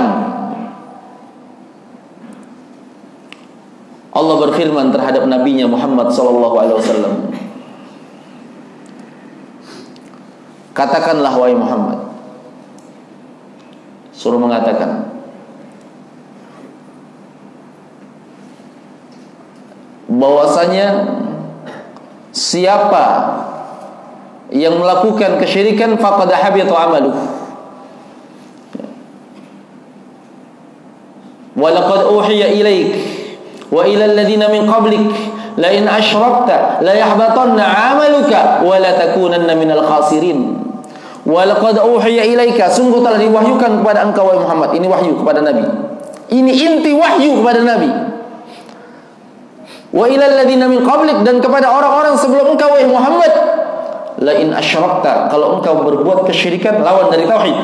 Allah 4.09 4.35
berfirman 4.49 4.91
terhadap 4.91 5.23
nabinya 5.29 5.69
Muhammad 5.69 6.11
sallallahu 6.11 6.55
alaihi 6.59 6.77
wasallam. 6.81 7.15
Katakanlah 10.75 11.33
wahai 11.35 11.55
Muhammad 11.55 11.98
suruh 14.19 14.35
mengatakan. 14.35 15.07
Bahwasanya 20.11 21.07
siapa 22.35 23.05
yang 24.51 24.75
melakukan 24.75 25.39
kesyirikan 25.39 25.95
faqad 25.95 26.35
habita 26.35 26.75
amaluh. 26.75 27.15
Wa 31.55 31.69
laqad 31.71 32.11
uhiya 32.11 32.51
ilaik 32.59 32.91
wa 33.71 33.87
ila 33.87 34.03
alladhina 34.03 34.51
min 34.51 34.67
qablik 34.67 35.07
la 35.55 35.69
in 35.71 35.87
asyrakta 35.87 36.83
la 36.83 36.93
yahbatanna 36.95 37.63
'amaluka 37.63 38.63
wa 38.63 38.75
la 38.79 38.95
takunanna 38.95 39.53
minal 39.55 39.83
khasirin 39.83 40.68
wa 41.25 41.41
laqad 41.43 41.79
uhiya 41.81 42.23
ilaika. 42.23 42.71
Sungguh 42.71 43.03
telah 43.03 43.19
diwahyukan 43.19 43.83
kepada 43.83 44.05
engkau 44.07 44.29
wahai 44.29 44.39
Muhammad. 44.39 44.69
Ini 44.75 44.85
wahyu 44.87 45.13
kepada 45.19 45.39
nabi. 45.43 45.63
Ini 46.29 46.51
inti 46.51 46.91
wahyu 46.93 47.43
kepada 47.43 47.59
nabi. 47.65 47.89
Wa 49.89 50.05
ilal 50.05 50.35
ladzina 50.39 50.69
min 50.69 50.85
qablik. 50.85 51.25
Dan 51.25 51.41
kepada 51.41 51.73
orang-orang 51.73 52.15
sebelum 52.15 52.53
engkau 52.53 52.69
wahai 52.71 52.87
Muhammad. 52.87 53.33
La 54.19 54.35
in 54.35 54.51
asyrakta. 54.51 55.31
Kalau 55.31 55.59
engkau 55.59 55.79
berbuat 55.83 56.27
kesyirikan 56.27 56.83
lawan 56.83 57.09
dari 57.09 57.23
tauhid. 57.25 57.57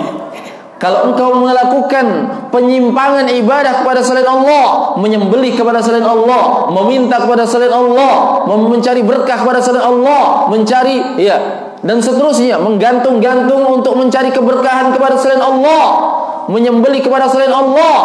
Kalau 0.76 1.08
engkau 1.08 1.40
melakukan 1.40 2.06
penyimpangan 2.52 3.32
ibadah 3.32 3.80
kepada 3.80 4.04
selain 4.04 4.28
Allah, 4.28 4.92
menyembelih 5.00 5.56
kepada 5.56 5.80
selain 5.80 6.04
Allah, 6.04 6.68
meminta 6.68 7.16
kepada 7.16 7.48
selain 7.48 7.72
Allah, 7.72 8.44
mencari 8.44 9.00
berkah 9.00 9.40
kepada 9.40 9.64
selain 9.64 9.88
Allah, 9.88 10.52
mencari 10.52 11.16
ya 11.16 11.40
dan 11.86 12.01
seterusnya, 12.01 12.58
menggantung-gantung 12.58 13.62
untuk 13.77 13.94
mencari 13.94 14.34
keberkahan 14.34 14.89
kepada 14.89 15.13
selain 15.22 15.38
Allah, 15.38 15.86
menyembelih 16.50 17.06
kepada 17.06 17.30
selain 17.30 17.54
Allah, 17.54 17.96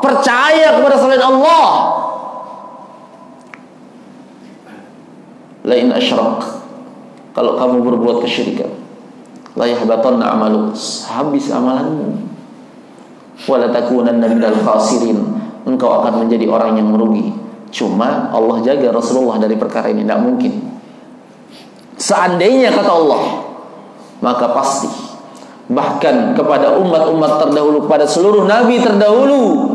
percaya 0.00 0.80
kepada 0.80 0.96
selain 0.96 1.20
Allah, 1.20 1.68
lain 5.68 5.92
asyrak. 5.92 6.64
Kalau 7.36 7.60
kamu 7.60 7.84
berbuat 7.92 8.24
kesyirikan 8.24 8.72
la 9.54 9.68
yahbatanna 9.68 10.24
amaluk 10.32 10.72
habis 11.12 11.52
amalanmu. 11.52 12.16
Wala 13.44 13.68
takunanna 13.68 14.28
minal 14.32 14.56
khasirin. 14.64 15.20
Engkau 15.68 15.92
akan 16.00 16.24
menjadi 16.24 16.48
orang 16.48 16.80
yang 16.80 16.88
merugi. 16.88 17.36
Cuma 17.68 18.32
Allah 18.32 18.64
jaga 18.64 18.96
Rasulullah 18.96 19.36
dari 19.36 19.60
perkara 19.60 19.92
ini. 19.92 20.04
Tidak 20.04 20.20
mungkin 20.20 20.79
seandainya 22.00 22.72
kata 22.72 22.88
Allah 22.88 23.22
maka 24.24 24.56
pasti 24.56 24.88
bahkan 25.70 26.32
kepada 26.32 26.80
umat-umat 26.80 27.46
terdahulu 27.46 27.86
pada 27.86 28.08
seluruh 28.08 28.48
nabi 28.48 28.80
terdahulu 28.80 29.70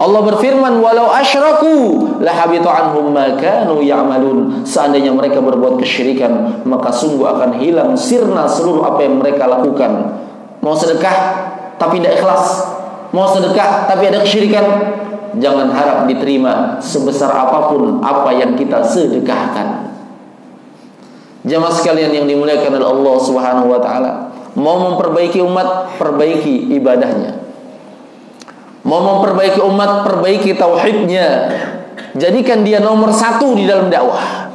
Allah 0.00 0.24
berfirman 0.32 0.80
walau 0.80 1.12
asyraku 1.12 2.08
la 2.24 2.32
habita 2.32 2.72
anhum 2.72 3.12
ma 3.12 3.36
kanu 3.36 3.84
ya'malun. 3.84 4.64
Seandainya 4.64 5.12
mereka 5.12 5.44
berbuat 5.44 5.76
kesyirikan 5.76 6.64
maka 6.64 6.88
sungguh 6.88 7.28
akan 7.28 7.60
hilang 7.60 7.92
sirna 7.92 8.48
seluruh 8.48 8.80
apa 8.80 9.04
yang 9.04 9.20
mereka 9.20 9.44
lakukan. 9.44 10.24
Mau 10.64 10.72
sedekah 10.72 11.16
tapi 11.76 12.00
tidak 12.00 12.16
ikhlas. 12.16 12.64
Mau 13.12 13.28
sedekah 13.28 13.84
tapi 13.92 14.08
ada 14.08 14.24
kesyirikan. 14.24 14.64
Jangan 15.36 15.68
harap 15.68 16.08
diterima 16.08 16.80
sebesar 16.80 17.28
apa 17.36 17.68
pun 17.68 18.00
apa 18.00 18.32
yang 18.32 18.56
kita 18.56 18.80
sedekahkan 18.80 19.79
jamaah 21.46 21.72
sekalian 21.72 22.12
yang 22.12 22.26
dimuliakan 22.28 22.80
oleh 22.80 22.88
Allah 22.88 23.16
Subhanahu 23.20 23.68
wa 23.72 23.80
taala 23.80 24.12
mau 24.58 24.76
memperbaiki 24.90 25.40
umat 25.40 25.96
perbaiki 25.96 26.74
ibadahnya 26.74 27.40
Mau 28.80 29.00
memperbaiki 29.04 29.60
umat, 29.60 30.08
perbaiki 30.08 30.56
tauhidnya. 30.56 31.52
Jadikan 32.16 32.64
dia 32.64 32.80
nomor 32.80 33.12
satu 33.12 33.52
di 33.52 33.68
dalam 33.68 33.92
dakwah. 33.92 34.48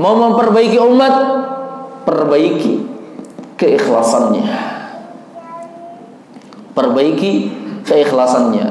Mau 0.00 0.16
memperbaiki 0.16 0.80
umat, 0.80 1.14
perbaiki 2.08 2.80
keikhlasannya. 3.60 4.48
Perbaiki 6.72 7.32
keikhlasannya. 7.84 8.68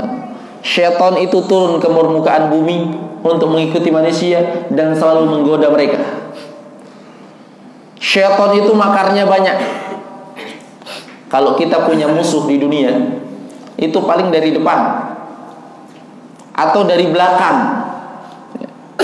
Syaitan 0.65 1.17
itu 1.21 1.45
turun 1.45 1.77
ke 1.77 1.85
permukaan 1.89 2.49
bumi 2.49 2.89
untuk 3.21 3.53
mengikuti 3.53 3.93
manusia 3.93 4.65
dan 4.73 4.97
selalu 4.97 5.29
menggoda 5.29 5.69
mereka. 5.69 6.20
Syaitan 8.01 8.49
itu 8.57 8.73
makarnya 8.73 9.29
banyak. 9.29 9.57
Kalau 11.29 11.53
kita 11.53 11.85
punya 11.85 12.09
musuh 12.09 12.49
di 12.49 12.57
dunia, 12.57 12.89
itu 13.77 13.93
paling 14.01 14.33
dari 14.33 14.49
depan 14.51 14.79
atau 16.57 16.81
dari 16.81 17.13
belakang. 17.13 17.57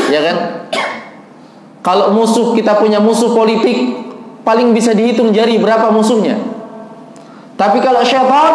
Ya 0.09 0.19
kan? 0.25 0.37
Kalau 1.85 2.11
musuh 2.17 2.57
kita 2.57 2.81
punya 2.81 2.97
musuh 2.97 3.37
politik 3.37 3.95
paling 4.41 4.73
bisa 4.73 4.97
dihitung 4.97 5.29
jari 5.29 5.61
berapa 5.61 5.93
musuhnya. 5.93 6.35
Tapi 7.53 7.77
kalau 7.79 8.01
syaitan 8.01 8.53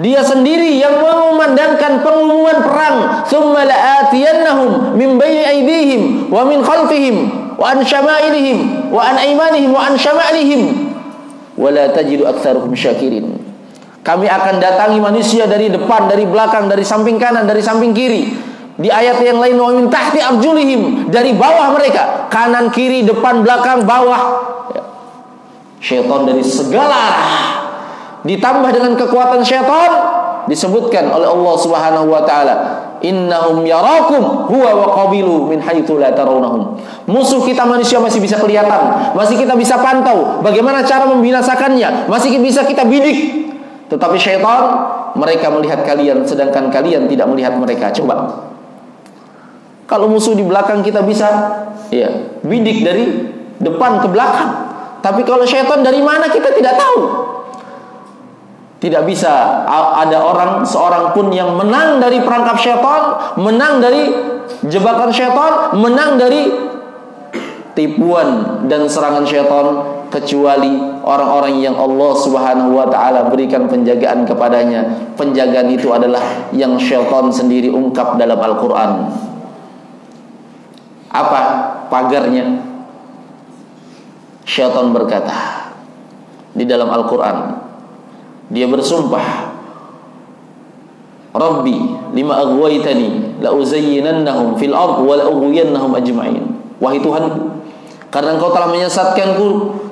dia 0.00 0.24
sendiri 0.24 0.80
yang 0.80 1.04
mengumandangkan 1.04 2.00
pengumuman 2.00 2.64
perang. 2.64 2.96
Thumma 3.28 3.62
la'atiyannahum 3.68 4.96
min 4.96 5.20
bayni 5.20 5.44
aydihim 5.44 6.32
wa 6.32 6.42
min 6.48 6.64
khalfihim 6.64 7.43
wa 7.54 7.66
an 7.70 7.82
syama'ilihim 7.82 8.90
wa 8.90 9.00
an 9.02 9.16
aymanihim 9.18 9.70
wa 9.70 9.86
an 9.86 9.94
syama'ilihim 9.94 10.62
wa 11.54 11.68
la 11.70 11.90
tajidu 11.94 12.26
aktsaruhum 12.26 12.74
syakirin 12.74 13.44
kami 14.04 14.28
akan 14.28 14.60
datangi 14.60 15.00
manusia 15.00 15.48
dari 15.48 15.72
depan, 15.72 16.12
dari 16.12 16.28
belakang, 16.28 16.68
dari 16.68 16.84
samping 16.84 17.16
kanan, 17.16 17.48
dari 17.48 17.64
samping 17.64 17.96
kiri. 17.96 18.28
Di 18.76 18.92
ayat 18.92 19.16
yang 19.24 19.40
lain 19.40 19.56
wa 19.56 19.72
min 19.72 19.88
tahti 19.88 20.20
arjulihim 20.20 21.08
dari 21.08 21.32
bawah 21.32 21.72
mereka, 21.72 22.28
kanan 22.28 22.68
kiri, 22.68 23.00
depan, 23.00 23.40
belakang, 23.40 23.88
bawah. 23.88 24.22
Ya. 24.76 24.82
Syaitan 25.80 26.28
dari 26.28 26.44
segala 26.44 26.92
arah. 26.92 27.36
Ditambah 28.28 28.70
dengan 28.76 28.92
kekuatan 28.92 29.40
syaitan 29.40 29.92
disebutkan 30.52 31.08
oleh 31.08 31.24
Allah 31.24 31.54
Subhanahu 31.56 32.06
wa 32.12 32.28
taala, 32.28 32.54
"Innahum 33.04 33.60
yarakum 33.68 34.48
huwa 34.48 34.70
wa 34.72 34.88
qabilu 34.96 35.44
min 35.52 35.60
haitsu 35.60 36.00
la 36.00 36.16
tarawnahum." 36.16 36.80
Musuh 37.04 37.44
kita 37.44 37.68
manusia 37.68 38.00
masih 38.00 38.24
bisa 38.24 38.40
kelihatan, 38.40 39.12
masih 39.12 39.36
kita 39.36 39.52
bisa 39.52 39.76
pantau 39.76 40.40
bagaimana 40.40 40.80
cara 40.80 41.04
membinasakannya, 41.04 42.08
masih 42.08 42.40
bisa 42.40 42.64
kita 42.64 42.88
bidik 42.88 43.44
tetapi 43.94 44.16
syaitan 44.16 44.62
mereka 45.14 45.52
melihat 45.52 45.84
kalian 45.84 46.24
sedangkan 46.24 46.72
kalian 46.72 47.06
tidak 47.06 47.28
melihat 47.28 47.54
mereka. 47.54 47.92
Coba. 47.92 48.48
Kalau 49.84 50.08
musuh 50.08 50.32
di 50.32 50.42
belakang 50.42 50.80
kita 50.80 51.04
bisa 51.04 51.28
ya, 51.92 52.08
bidik 52.40 52.82
dari 52.82 53.28
depan 53.60 54.00
ke 54.00 54.08
belakang. 54.08 54.50
Tapi 55.04 55.20
kalau 55.28 55.44
syaitan 55.44 55.84
dari 55.84 56.00
mana 56.00 56.32
kita 56.32 56.50
tidak 56.56 56.80
tahu. 56.80 56.98
Tidak 58.84 59.00
bisa 59.08 59.64
ada 59.96 60.20
orang 60.20 60.60
seorang 60.60 61.16
pun 61.16 61.32
yang 61.32 61.56
menang 61.56 62.04
dari 62.04 62.20
perangkap 62.20 62.60
syaitan, 62.60 63.32
menang 63.40 63.80
dari 63.80 64.12
jebakan 64.68 65.08
syaitan, 65.08 65.72
menang 65.72 66.20
dari 66.20 66.52
tipuan 67.72 68.60
dan 68.68 68.84
serangan 68.84 69.24
syaitan 69.24 69.66
kecuali 70.12 71.00
orang-orang 71.00 71.64
yang 71.64 71.80
Allah 71.80 72.12
Subhanahu 72.12 72.76
wa 72.76 72.84
taala 72.92 73.32
berikan 73.32 73.72
penjagaan 73.72 74.28
kepadanya. 74.28 74.84
Penjagaan 75.16 75.72
itu 75.72 75.88
adalah 75.88 76.52
yang 76.52 76.76
syaitan 76.76 77.32
sendiri 77.32 77.72
ungkap 77.72 78.20
dalam 78.20 78.36
Al-Qur'an. 78.36 79.08
Apa 81.08 81.40
pagarnya? 81.88 82.68
Syaitan 84.44 84.92
berkata 84.92 85.72
di 86.52 86.68
dalam 86.68 86.92
Al-Qur'an. 86.92 87.63
Dia 88.52 88.68
bersumpah 88.68 89.54
Rabbi 91.34 91.76
lima 92.14 92.38
aghwaytani 92.38 93.42
la 93.42 93.50
uzayyinannahum 93.50 94.54
fil 94.54 94.70
ard 94.70 95.02
wa 95.02 95.14
la 95.18 95.26
ughwiyannahum 95.26 95.90
ajma'in. 95.98 96.44
Wahai 96.78 97.02
Tuhanku, 97.02 97.64
karena 98.14 98.38
engkau 98.38 98.54
telah 98.54 98.70
menyesatkanku, 98.70 99.46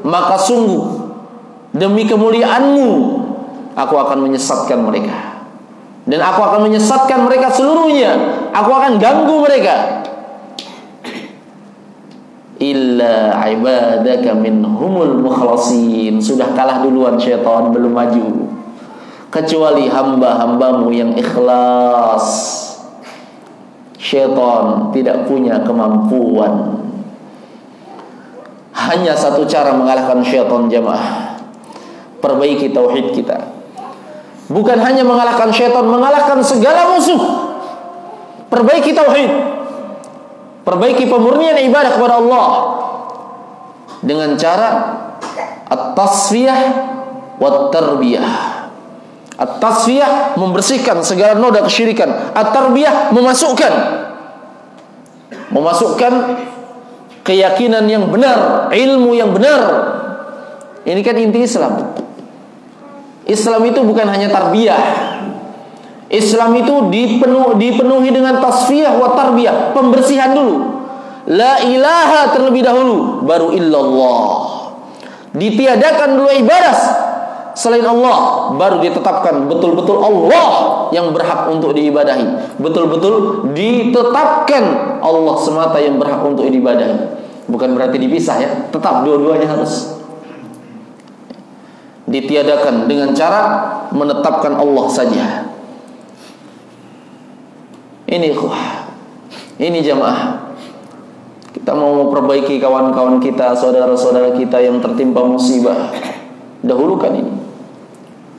maka 0.07 0.39
sungguh 0.39 1.03
demi 1.75 2.07
kemuliaanmu 2.07 2.91
aku 3.75 3.95
akan 3.99 4.31
menyesatkan 4.31 4.79
mereka. 4.87 5.43
Dan 6.03 6.19
aku 6.19 6.43
akan 6.43 6.67
menyesatkan 6.67 7.27
mereka 7.27 7.51
seluruhnya. 7.51 8.11
Aku 8.51 8.75
akan 8.75 8.99
ganggu 8.99 9.39
mereka. 9.39 10.02
Illa 12.63 13.35
ibadaka 13.51 14.39
minhumul 14.39 15.19
mukhlasin. 15.19 16.23
Sudah 16.23 16.55
kalah 16.55 16.87
duluan 16.87 17.19
syaitan, 17.19 17.75
belum 17.75 17.91
maju. 17.91 18.27
Kecuali 19.35 19.91
hamba-hambamu 19.91 20.95
yang 20.95 21.11
ikhlas. 21.19 22.27
Syaitan 23.99 24.95
tidak 24.95 25.27
punya 25.27 25.59
kemampuan 25.67 26.83
hanya 28.73 29.15
satu 29.15 29.47
cara 29.47 29.71
mengalahkan 29.75 30.19
syaitan 30.25 30.67
jamaah. 30.67 31.39
Perbaiki 32.19 32.71
tauhid 32.71 33.15
kita. 33.15 33.39
Bukan 34.51 34.79
hanya 34.79 35.03
mengalahkan 35.07 35.51
syaitan, 35.55 35.87
mengalahkan 35.87 36.39
segala 36.43 36.95
musuh. 36.95 37.21
Perbaiki 38.51 38.93
tauhid. 38.93 39.62
Perbaiki 40.63 41.11
pemurnian 41.11 41.59
ibadah 41.59 41.99
kepada 41.99 42.23
Allah 42.23 42.49
dengan 44.03 44.39
cara 44.39 44.69
at-tasfiyah 45.67 46.61
wa 47.43 47.71
tarbiyah. 47.71 48.31
At-tasfiyah 49.43 50.39
membersihkan 50.39 51.03
segala 51.03 51.35
noda 51.35 51.67
kesyirikan. 51.67 52.35
At-tarbiyah 52.35 53.11
memasukkan 53.11 53.75
memasukkan 55.53 56.13
keyakinan 57.23 57.85
yang 57.87 58.09
benar, 58.09 58.71
ilmu 58.73 59.13
yang 59.13 59.31
benar. 59.37 59.61
Ini 60.83 61.01
kan 61.05 61.15
inti 61.15 61.47
Islam. 61.47 61.95
Islam 63.29 63.63
itu 63.69 63.81
bukan 63.87 64.07
hanya 64.09 64.33
tarbiyah. 64.33 65.12
Islam 66.13 66.53
itu 66.61 66.93
dipenuh, 66.93 67.57
dipenuhi 67.57 68.13
dengan 68.13 68.37
tasfiyah 68.37 69.01
wa 69.01 69.17
tarbiyah, 69.17 69.73
pembersihan 69.73 70.37
dulu. 70.37 70.85
La 71.33 71.65
ilaha 71.65 72.37
terlebih 72.37 72.61
dahulu, 72.61 73.25
baru 73.25 73.49
illallah. 73.57 74.29
Ditiadakan 75.33 76.21
dulu 76.21 76.29
ibadah 76.45 76.77
selain 77.53 77.85
Allah 77.85 78.53
baru 78.57 78.81
ditetapkan 78.81 79.49
betul-betul 79.49 80.01
Allah 80.01 80.49
yang 80.93 81.13
berhak 81.13 81.53
untuk 81.53 81.77
diibadahi 81.77 82.57
betul-betul 82.57 83.49
ditetapkan 83.53 84.65
Allah 85.05 85.37
semata 85.37 85.77
yang 85.77 86.01
berhak 86.01 86.25
untuk 86.25 86.49
diibadahi 86.49 86.97
bukan 87.53 87.77
berarti 87.77 88.01
dipisah 88.01 88.37
ya 88.41 88.51
tetap 88.73 89.05
dua-duanya 89.05 89.53
harus 89.53 90.01
ditiadakan 92.09 92.89
dengan 92.89 93.13
cara 93.13 93.41
menetapkan 93.93 94.57
Allah 94.57 94.87
saja 94.89 95.52
ini 98.13 98.29
ini 99.63 99.79
jamaah. 99.81 100.53
Kita 101.53 101.73
mau 101.77 102.05
memperbaiki 102.05 102.59
kawan-kawan 102.59 103.23
kita 103.23 103.57
saudara-saudara 103.57 104.37
kita 104.37 104.61
yang 104.61 104.81
tertimpa 104.85 105.25
musibah. 105.25 105.93
Dahulukan 106.61 107.13
ini. 107.13 107.33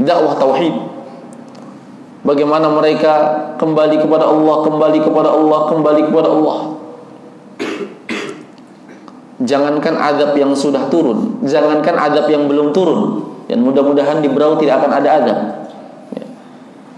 Dakwah 0.01 0.35
tauhid. 0.37 0.75
Bagaimana 2.23 2.71
mereka 2.71 3.13
kembali 3.59 3.99
kepada 3.99 4.31
Allah 4.31 4.55
kembali 4.63 4.99
kepada 5.03 5.29
Allah 5.31 5.59
kembali 5.71 6.01
kepada 6.07 6.29
Allah. 6.31 6.57
Jangankan 9.43 9.95
adab 9.99 10.31
yang 10.39 10.55
sudah 10.55 10.87
turun. 10.87 11.43
Jangankan 11.43 11.95
adab 11.99 12.31
yang 12.31 12.47
belum 12.47 12.71
turun. 12.71 13.27
Dan 13.47 13.59
mudah-mudahan 13.63 14.23
di 14.23 14.31
Berau 14.31 14.55
tidak 14.55 14.83
akan 14.83 14.91
ada 15.03 15.09
adab 15.19 15.39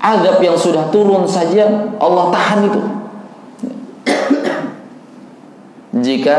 Adab 0.06 0.38
yang 0.38 0.54
sudah 0.54 0.94
turun 0.94 1.26
saja 1.26 1.66
Allah 1.98 2.30
tahan 2.30 2.60
itu. 2.70 2.82
Jika 5.96 6.38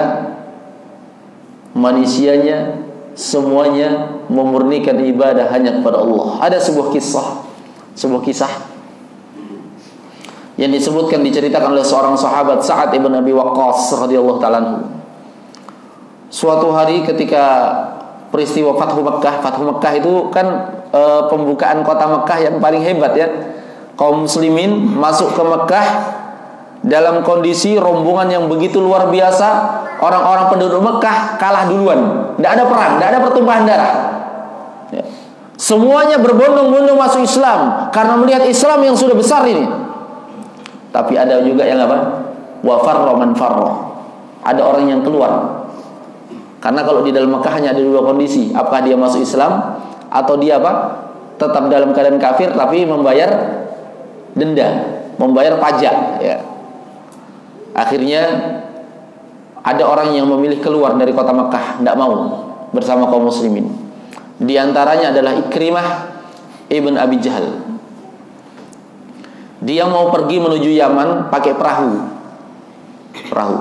manusianya 1.74 2.78
semuanya 3.18 4.22
memurnikan 4.30 5.02
ibadah 5.02 5.50
hanya 5.50 5.82
kepada 5.82 5.98
Allah. 5.98 6.46
Ada 6.46 6.62
sebuah 6.62 6.94
kisah, 6.94 7.42
sebuah 7.98 8.22
kisah 8.22 8.52
yang 10.56 10.72
disebutkan 10.72 11.20
diceritakan 11.20 11.76
oleh 11.76 11.84
seorang 11.84 12.16
sahabat 12.16 12.64
Sa'ad 12.64 12.94
ibn 12.96 13.12
Abi 13.12 13.32
Waqqas 13.36 13.92
radhiyallahu 14.00 14.40
taala 14.40 14.60
Suatu 16.32 16.72
hari 16.72 17.04
ketika 17.04 17.44
peristiwa 18.32 18.74
Fathu 18.74 19.04
Mekkah, 19.04 19.40
Fathu 19.40 19.62
Mekkah 19.68 19.92
itu 19.94 20.12
kan 20.34 20.46
e, 20.90 21.02
pembukaan 21.30 21.80
kota 21.86 22.04
Mekkah 22.08 22.38
yang 22.42 22.56
paling 22.58 22.82
hebat 22.82 23.14
ya. 23.14 23.28
Kaum 23.96 24.28
muslimin 24.28 24.92
masuk 24.92 25.32
ke 25.32 25.40
Mekkah 25.40 25.86
dalam 26.84 27.24
kondisi 27.24 27.80
rombongan 27.80 28.28
yang 28.28 28.44
begitu 28.46 28.78
luar 28.78 29.08
biasa, 29.08 29.48
orang-orang 29.98 30.52
penduduk 30.52 30.80
Mekkah 30.84 31.40
kalah 31.40 31.64
duluan. 31.64 32.32
Tidak 32.36 32.50
ada 32.52 32.64
perang, 32.68 33.00
tidak 33.00 33.08
ada 33.10 33.20
pertumpahan 33.24 33.64
darah. 33.64 33.92
Ya. 34.92 35.02
Semuanya 35.56 36.20
berbondong-bondong 36.20 36.94
masuk 37.00 37.24
Islam 37.24 37.88
karena 37.88 38.14
melihat 38.20 38.44
Islam 38.44 38.84
yang 38.84 38.92
sudah 38.92 39.16
besar 39.16 39.42
ini. 39.48 39.64
Tapi 40.92 41.16
ada 41.16 41.40
juga 41.40 41.64
yang 41.64 41.80
apa? 41.80 42.28
Wafar 42.60 43.02
man 43.16 43.32
farro. 43.32 43.96
Ada 44.44 44.60
orang 44.60 44.86
yang 44.86 45.00
keluar. 45.00 45.64
Karena 46.60 46.84
kalau 46.84 47.00
di 47.02 47.10
dalam 47.10 47.32
Mekah 47.32 47.52
hanya 47.56 47.72
ada 47.72 47.82
dua 47.82 48.04
kondisi, 48.04 48.52
apakah 48.52 48.84
dia 48.84 48.96
masuk 48.96 49.24
Islam 49.24 49.80
atau 50.12 50.34
dia 50.36 50.60
apa? 50.60 51.02
Tetap 51.36 51.68
dalam 51.68 51.92
keadaan 51.92 52.16
kafir 52.16 52.52
tapi 52.56 52.88
membayar 52.88 53.28
denda, 54.36 54.68
membayar 55.16 55.56
pajak 55.56 56.20
ya. 56.20 56.36
Akhirnya 57.72 58.22
ada 59.66 59.82
orang 59.82 60.14
yang 60.14 60.30
memilih 60.30 60.62
keluar 60.62 60.94
dari 60.94 61.10
kota 61.10 61.34
Mekah, 61.34 61.82
tidak 61.82 61.96
mau 61.98 62.12
bersama 62.70 63.10
kaum 63.10 63.26
muslimin. 63.26 63.66
Di 64.36 64.54
antaranya 64.60 65.10
adalah 65.10 65.32
Ikrimah 65.34 65.88
ibn 66.68 66.94
Abi 67.00 67.16
Jahal. 67.18 67.64
Dia 69.64 69.88
mau 69.88 70.12
pergi 70.12 70.36
menuju 70.36 70.70
Yaman 70.70 71.32
pakai 71.32 71.56
perahu. 71.56 71.90
Perahu. 73.32 73.56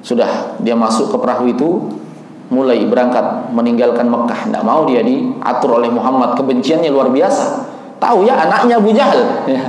Sudah 0.00 0.56
dia 0.58 0.72
masuk 0.72 1.12
ke 1.12 1.16
perahu 1.20 1.44
itu, 1.52 1.68
mulai 2.48 2.80
berangkat 2.88 3.52
meninggalkan 3.52 4.08
Mekah. 4.08 4.48
Tidak 4.48 4.64
mau 4.64 4.88
dia 4.88 5.04
diatur 5.04 5.78
oleh 5.78 5.92
Muhammad. 5.92 6.34
Kebenciannya 6.34 6.88
luar 6.88 7.12
biasa. 7.12 7.77
Tahu 7.98 8.18
ya 8.26 8.34
anaknya 8.38 8.78
Abu 8.78 8.90
Jahal. 8.94 9.20
Ya. 9.50 9.62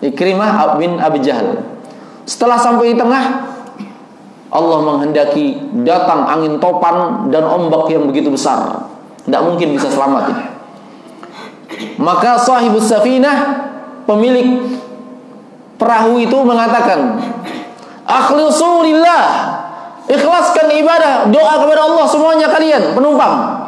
Ikrimah 0.00 0.76
bin 0.80 0.96
Abi 0.96 1.20
Jahal. 1.20 1.60
Setelah 2.24 2.56
sampai 2.56 2.92
di 2.92 2.96
tengah, 2.96 3.24
Allah 4.50 4.78
menghendaki 4.82 5.60
datang 5.84 6.24
angin 6.24 6.56
topan 6.56 7.28
dan 7.28 7.44
ombak 7.44 7.88
yang 7.92 8.08
begitu 8.08 8.32
besar. 8.32 8.88
Tidak 9.24 9.42
mungkin 9.44 9.76
bisa 9.76 9.92
selamat 9.92 10.24
ini. 10.32 10.44
Maka 12.00 12.40
sahibus 12.40 12.88
safinah 12.88 13.68
pemilik 14.08 14.78
perahu 15.76 16.18
itu 16.20 16.38
mengatakan, 16.44 17.20
"Akhlisu 18.04 18.84
lillah." 18.84 19.24
Ikhlaskan 20.10 20.66
ibadah, 20.74 21.30
doa 21.30 21.54
kepada 21.62 21.86
Allah 21.86 22.02
semuanya 22.10 22.50
kalian 22.50 22.98
penumpang. 22.98 23.62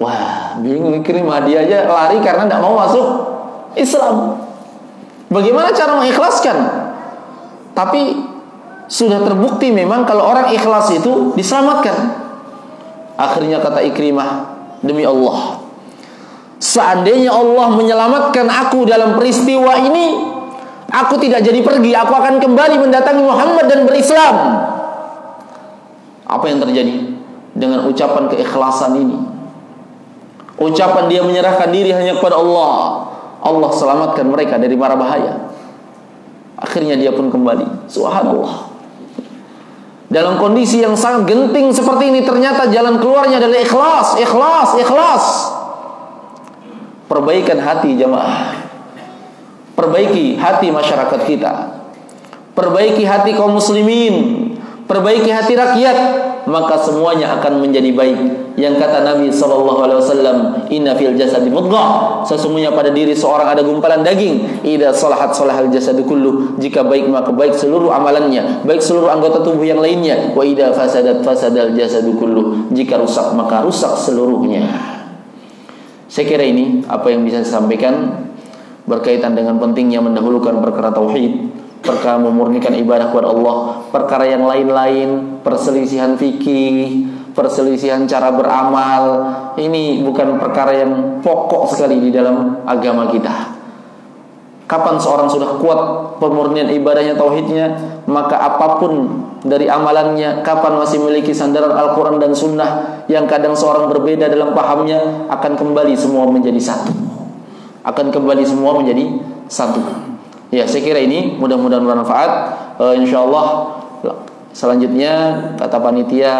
Wah, 0.00 0.45
bingung 0.62 1.00
kirim 1.04 1.28
hadiah 1.28 1.64
aja 1.64 1.78
lari 1.88 2.18
karena 2.24 2.48
tidak 2.48 2.60
mau 2.62 2.74
masuk 2.78 3.06
Islam. 3.76 4.40
Bagaimana 5.28 5.74
cara 5.74 5.98
mengikhlaskan? 5.98 6.56
Tapi 7.76 8.16
sudah 8.86 9.20
terbukti 9.26 9.74
memang 9.74 10.06
kalau 10.06 10.30
orang 10.30 10.54
ikhlas 10.54 10.94
itu 10.94 11.34
diselamatkan. 11.34 12.24
Akhirnya 13.18 13.58
kata 13.58 13.82
Ikrimah, 13.82 14.56
demi 14.86 15.02
Allah. 15.02 15.60
Seandainya 16.56 17.34
Allah 17.34 17.74
menyelamatkan 17.74 18.46
aku 18.48 18.86
dalam 18.86 19.18
peristiwa 19.18 19.76
ini, 19.82 20.06
aku 20.88 21.18
tidak 21.20 21.42
jadi 21.42 21.60
pergi, 21.60 21.92
aku 21.92 22.12
akan 22.14 22.38
kembali 22.38 22.76
mendatangi 22.80 23.22
Muhammad 23.24 23.66
dan 23.66 23.84
berislam. 23.84 24.36
Apa 26.26 26.44
yang 26.48 26.62
terjadi 26.62 27.12
dengan 27.52 27.84
ucapan 27.88 28.30
keikhlasan 28.30 28.94
ini? 28.94 29.16
Ucapan 30.56 31.04
dia 31.12 31.20
menyerahkan 31.20 31.68
diri 31.68 31.92
hanya 31.92 32.16
kepada 32.16 32.40
Allah. 32.40 33.04
Allah 33.44 33.70
selamatkan 33.70 34.24
mereka 34.24 34.56
dari 34.56 34.72
mara 34.72 34.96
bahaya. 34.96 35.52
Akhirnya 36.56 36.96
dia 36.96 37.12
pun 37.12 37.28
kembali. 37.28 37.88
Subhanallah. 37.92 38.72
Dalam 40.06 40.40
kondisi 40.40 40.80
yang 40.80 40.96
sangat 40.96 41.28
genting 41.28 41.74
seperti 41.74 42.14
ini 42.14 42.24
ternyata 42.24 42.70
jalan 42.72 42.96
keluarnya 43.02 43.42
adalah 43.42 43.58
ikhlas, 43.60 44.08
ikhlas, 44.16 44.68
ikhlas. 44.80 45.24
Perbaikan 47.10 47.58
hati 47.60 47.98
jamaah. 48.00 48.56
Perbaiki 49.76 50.40
hati 50.40 50.72
masyarakat 50.72 51.20
kita. 51.28 51.52
Perbaiki 52.56 53.04
hati 53.04 53.36
kaum 53.36 53.52
muslimin. 53.52 54.56
Perbaiki 54.88 55.28
hati 55.28 55.52
rakyat, 55.52 55.98
maka 56.46 56.78
semuanya 56.78 57.38
akan 57.38 57.58
menjadi 57.58 57.90
baik. 57.90 58.18
Yang 58.56 58.80
kata 58.80 59.04
Nabi 59.04 59.28
sallallahu 59.28 59.80
alaihi 59.84 59.98
wasallam, 60.00 60.36
"Inna 60.72 60.96
fil 60.96 61.12
mudghah." 61.52 62.22
Sesungguhnya 62.24 62.72
pada 62.72 62.88
diri 62.94 63.12
seorang 63.12 63.52
ada 63.52 63.60
gumpalan 63.60 64.00
daging. 64.00 64.64
Idza 64.64 64.94
salahat 64.94 65.34
salahal 65.34 65.68
jasadu 65.68 66.06
kullu. 66.06 66.56
Jika 66.56 66.86
baik 66.86 67.10
maka 67.10 67.34
baik 67.34 67.52
seluruh 67.52 67.92
amalannya, 67.92 68.64
baik 68.64 68.80
seluruh 68.80 69.12
anggota 69.12 69.44
tubuh 69.44 69.66
yang 69.66 69.82
lainnya. 69.82 70.32
Wa 70.32 70.46
idza 70.46 70.72
fasadat 70.72 71.20
fasadal 71.20 71.74
jasadu 71.76 72.16
kullu. 72.16 72.70
Jika 72.72 72.96
rusak 72.96 73.34
maka 73.36 73.60
rusak 73.60 73.92
seluruhnya. 73.98 74.64
Saya 76.06 76.24
kira 76.24 76.46
ini 76.46 76.86
apa 76.86 77.10
yang 77.10 77.26
bisa 77.26 77.42
saya 77.42 77.60
sampaikan 77.60 78.24
berkaitan 78.86 79.34
dengan 79.34 79.58
pentingnya 79.58 79.98
mendahulukan 79.98 80.62
perkara 80.62 80.94
tauhid 80.94 81.65
perkara 81.86 82.18
memurnikan 82.18 82.74
ibadah 82.74 83.14
kepada 83.14 83.30
Allah, 83.30 83.56
perkara 83.94 84.26
yang 84.26 84.42
lain-lain, 84.42 85.40
perselisihan 85.46 86.18
fikih, 86.18 87.06
perselisihan 87.32 88.02
cara 88.10 88.34
beramal, 88.34 89.04
ini 89.54 90.02
bukan 90.02 90.40
perkara 90.42 90.74
yang 90.74 91.22
pokok 91.22 91.70
sekali 91.70 92.02
di 92.02 92.10
dalam 92.10 92.66
agama 92.66 93.06
kita. 93.14 93.54
Kapan 94.66 94.98
seorang 94.98 95.30
sudah 95.30 95.62
kuat 95.62 95.80
pemurnian 96.18 96.66
ibadahnya 96.66 97.14
tauhidnya, 97.14 97.66
maka 98.10 98.34
apa 98.34 98.82
pun 98.82 99.22
dari 99.46 99.70
amalannya, 99.70 100.42
kapan 100.42 100.74
masih 100.82 100.98
memiliki 100.98 101.30
sandaran 101.30 101.70
Al-Quran 101.70 102.18
dan 102.18 102.34
Sunnah 102.34 103.04
yang 103.06 103.30
kadang 103.30 103.54
seorang 103.54 103.86
berbeda 103.86 104.26
dalam 104.26 104.58
pahamnya, 104.58 105.30
akan 105.30 105.54
kembali 105.54 105.94
semua 105.94 106.26
menjadi 106.26 106.58
satu. 106.58 106.90
Akan 107.86 108.10
kembali 108.10 108.42
semua 108.42 108.74
menjadi 108.74 109.22
satu. 109.46 110.15
Ya, 110.54 110.62
saya 110.62 110.82
kira 110.86 111.02
ini 111.02 111.34
mudah-mudahan 111.36 111.82
bermanfaat. 111.82 112.32
Uh, 112.78 112.94
Insya 112.94 113.26
Allah 113.26 113.76
selanjutnya 114.54 115.12
kata 115.58 115.82
panitia 115.82 116.34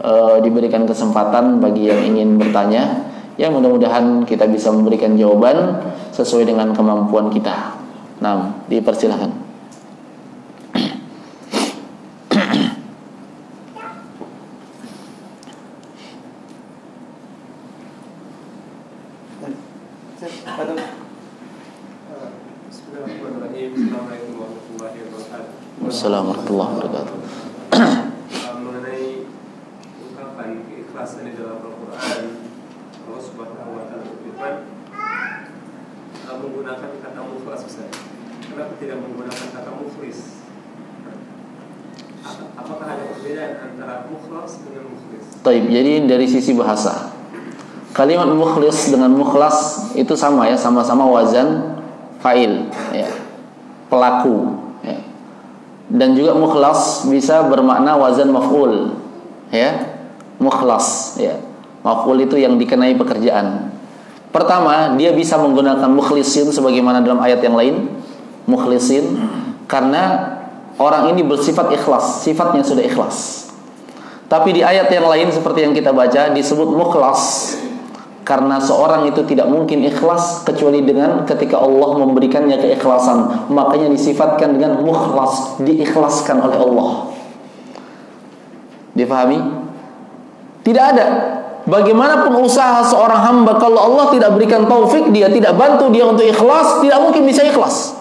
uh, 0.00 0.38
diberikan 0.40 0.86
kesempatan 0.86 1.58
bagi 1.58 1.90
yang 1.90 2.00
ingin 2.14 2.38
bertanya. 2.38 3.10
Ya, 3.36 3.52
mudah-mudahan 3.52 4.24
kita 4.24 4.48
bisa 4.48 4.72
memberikan 4.72 5.18
jawaban 5.18 5.82
sesuai 6.14 6.48
dengan 6.48 6.72
kemampuan 6.72 7.28
kita. 7.28 7.76
Nah, 8.24 8.64
dipersilahkan. 8.70 9.44
Assalamualaikum 25.86 26.56
warahmatullahi 26.56 26.72
wabarakatuh. 26.76 27.16
Mengenai 28.62 29.06
ungkapan 30.06 30.50
keikhlasan 30.70 31.28
di 31.28 31.32
dalam 31.34 31.60
Al-Quran, 31.62 32.22
Allah 33.06 33.20
Subhanahu 33.22 33.74
Wa 33.74 33.84
Taala 33.90 34.04
berfirman 34.06 34.54
menggunakan 36.36 36.90
kata 37.00 37.20
mukhlas 37.26 37.60
Ustaz. 37.64 37.92
Kenapa 38.44 38.74
tidak 38.78 38.98
menggunakan 39.02 39.46
kata 39.50 39.70
mukhlis? 39.78 40.46
Apakah 42.54 42.86
ada 42.86 43.04
perbedaan 43.16 43.52
antara 43.74 44.06
mukhlas 44.10 44.62
dengan 44.62 44.84
mukhlis? 44.90 45.35
Taib, 45.46 45.70
jadi 45.70 46.02
dari 46.02 46.26
sisi 46.26 46.50
bahasa. 46.58 47.14
Kalimat 47.94 48.26
mukhlis 48.34 48.90
dengan 48.90 49.14
mukhlas 49.14 49.88
itu 49.94 50.18
sama 50.18 50.50
ya, 50.50 50.58
sama-sama 50.58 51.06
wazan 51.06 51.78
fa'il 52.18 52.66
ya. 52.90 53.08
Pelaku 53.86 54.66
dan 55.86 56.18
juga 56.18 56.34
mukhlas 56.34 57.06
bisa 57.06 57.46
bermakna 57.46 57.94
wazan 57.94 58.34
maf'ul 58.34 58.98
ya 59.54 59.86
mukhlas 60.42 61.14
ya 61.14 61.38
maf'ul 61.86 62.18
itu 62.26 62.34
yang 62.42 62.58
dikenai 62.58 62.98
pekerjaan 62.98 63.70
Pertama, 64.36 64.92
dia 65.00 65.16
bisa 65.16 65.40
menggunakan 65.40 65.88
mukhlisin 65.88 66.52
sebagaimana 66.52 67.00
dalam 67.00 67.16
ayat 67.24 67.40
yang 67.40 67.56
lain, 67.56 67.88
mukhlisin 68.44 69.16
karena 69.64 70.36
orang 70.76 71.16
ini 71.16 71.24
bersifat 71.24 71.72
ikhlas, 71.72 72.20
sifatnya 72.20 72.60
sudah 72.60 72.84
ikhlas. 72.84 73.45
Tapi 74.26 74.58
di 74.58 74.62
ayat 74.62 74.90
yang 74.90 75.06
lain 75.06 75.30
seperti 75.30 75.62
yang 75.62 75.74
kita 75.74 75.94
baca 75.94 76.34
disebut 76.34 76.66
mukhlas 76.66 77.54
karena 78.26 78.58
seorang 78.58 79.06
itu 79.06 79.22
tidak 79.22 79.46
mungkin 79.46 79.86
ikhlas 79.86 80.42
kecuali 80.42 80.82
dengan 80.82 81.22
ketika 81.22 81.62
Allah 81.62 81.94
memberikannya 82.02 82.58
keikhlasan. 82.58 83.46
Makanya 83.54 83.86
disifatkan 83.94 84.58
dengan 84.58 84.82
mukhlas, 84.82 85.62
diikhlaskan 85.62 86.42
oleh 86.42 86.58
Allah. 86.58 86.88
Difahami? 88.98 89.38
Tidak 90.66 90.84
ada 90.84 91.06
Bagaimanapun 91.66 92.46
usaha 92.46 92.78
seorang 92.86 93.26
hamba 93.26 93.58
kalau 93.58 93.90
Allah 93.90 94.06
tidak 94.14 94.38
berikan 94.38 94.70
taufik 94.70 95.10
dia 95.10 95.26
tidak 95.26 95.58
bantu 95.58 95.90
dia 95.90 96.06
untuk 96.06 96.22
ikhlas, 96.22 96.78
tidak 96.78 97.02
mungkin 97.02 97.26
bisa 97.26 97.42
ikhlas. 97.42 97.98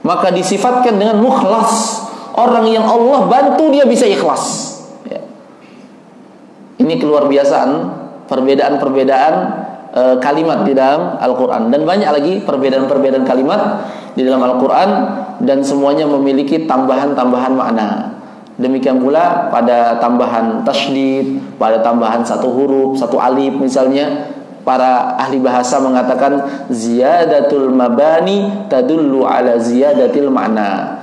Maka 0.00 0.32
disifatkan 0.32 0.96
dengan 0.96 1.20
mukhlas, 1.20 2.00
orang 2.32 2.64
yang 2.72 2.88
Allah 2.88 3.28
bantu 3.28 3.68
dia 3.68 3.84
bisa 3.84 4.08
ikhlas. 4.08 4.71
Ini 6.82 6.98
keluar 6.98 7.30
biasaan 7.30 7.70
perbedaan-perbedaan 8.26 9.34
e, 9.94 10.02
kalimat 10.18 10.66
di 10.66 10.74
dalam 10.74 11.14
Al-Qur'an 11.22 11.70
dan 11.70 11.86
banyak 11.86 12.10
lagi 12.10 12.32
perbedaan-perbedaan 12.42 13.22
kalimat 13.22 13.86
di 14.18 14.26
dalam 14.26 14.42
Al-Qur'an 14.42 14.90
dan 15.38 15.62
semuanya 15.62 16.10
memiliki 16.10 16.66
tambahan-tambahan 16.66 17.52
makna. 17.54 17.88
Demikian 18.58 19.00
pula 19.00 19.48
pada 19.48 19.96
tambahan 19.96 20.60
tasydid, 20.66 21.56
pada 21.56 21.80
tambahan 21.80 22.20
satu 22.20 22.50
huruf, 22.52 22.98
satu 23.00 23.16
alif 23.16 23.56
misalnya, 23.56 24.28
para 24.62 25.18
ahli 25.18 25.42
bahasa 25.42 25.82
mengatakan 25.82 26.66
ziyadatul 26.70 27.72
mabani 27.74 28.66
tadullu 28.70 29.26
ala 29.26 29.58
ziyadatil 29.58 30.30
makna. 30.30 31.01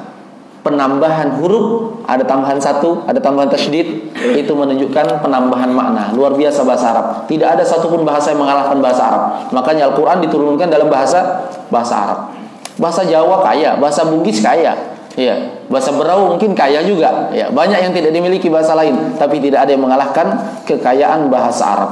Penambahan 0.59 1.39
huruf 1.39 1.95
ada 2.03 2.19
tambahan 2.27 2.59
satu, 2.59 3.07
ada 3.07 3.15
tambahan 3.23 3.47
tasydid 3.47 4.11
itu 4.35 4.51
menunjukkan 4.51 5.23
penambahan 5.23 5.71
makna. 5.71 6.11
Luar 6.11 6.35
biasa 6.35 6.67
bahasa 6.67 6.91
Arab. 6.91 7.05
Tidak 7.31 7.47
ada 7.47 7.63
satupun 7.63 8.03
bahasa 8.03 8.35
yang 8.35 8.43
mengalahkan 8.43 8.75
bahasa 8.83 9.01
Arab. 9.07 9.23
Makanya 9.55 9.87
Al-Qur'an 9.87 10.19
diturunkan 10.19 10.67
dalam 10.67 10.91
bahasa 10.91 11.47
bahasa 11.71 11.95
Arab. 11.95 12.19
Bahasa 12.75 13.07
Jawa 13.07 13.39
kaya, 13.39 13.79
bahasa 13.79 14.03
Bugis 14.07 14.43
kaya, 14.43 14.75
Ya, 15.19 15.35
bahasa 15.67 15.91
Berau 15.91 16.31
mungkin 16.31 16.55
kaya 16.55 16.79
juga. 16.85 17.27
Ya, 17.35 17.51
banyak 17.51 17.79
yang 17.81 17.91
tidak 17.91 18.15
dimiliki 18.15 18.47
bahasa 18.47 18.71
lain, 18.71 19.19
tapi 19.19 19.43
tidak 19.43 19.67
ada 19.67 19.75
yang 19.75 19.83
mengalahkan 19.83 20.31
kekayaan 20.63 21.27
bahasa 21.27 21.63
Arab. 21.75 21.91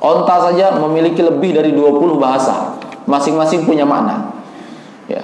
Onta 0.00 0.50
saja 0.50 0.72
memiliki 0.80 1.20
lebih 1.20 1.52
dari 1.52 1.76
20 1.76 2.16
bahasa. 2.16 2.72
Masing-masing 3.04 3.68
punya 3.68 3.84
makna. 3.84 4.30
Ya. 5.10 5.20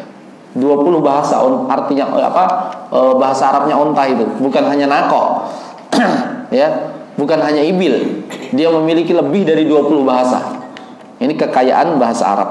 20 0.58 0.98
bahasa 0.98 1.38
artinya 1.70 2.10
eh, 2.18 2.26
apa? 2.26 2.44
Eh, 2.90 3.14
bahasa 3.14 3.54
Arabnya 3.54 3.78
onta 3.78 4.02
itu, 4.10 4.26
bukan 4.42 4.66
hanya 4.66 4.90
nako. 4.90 5.46
ya, 6.58 6.66
bukan 7.14 7.38
hanya 7.38 7.62
ibil. 7.62 8.26
Dia 8.50 8.66
memiliki 8.74 9.14
lebih 9.14 9.46
dari 9.46 9.70
20 9.70 10.02
bahasa. 10.02 10.58
Ini 11.22 11.38
kekayaan 11.38 12.02
bahasa 12.02 12.26
Arab. 12.26 12.50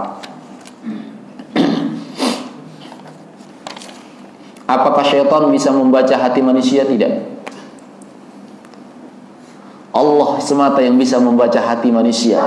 Apakah 4.76 5.04
syaitan 5.04 5.52
bisa 5.52 5.76
membaca 5.76 6.15
hati 6.15 6.39
manusia? 6.39 6.88
Tidak. 6.88 7.36
Allah 9.98 10.38
semata 10.38 10.86
yang 10.86 10.96
bisa 10.96 11.17
membaca 11.17 11.58
hati 11.58 11.89
manusia. 11.89 12.38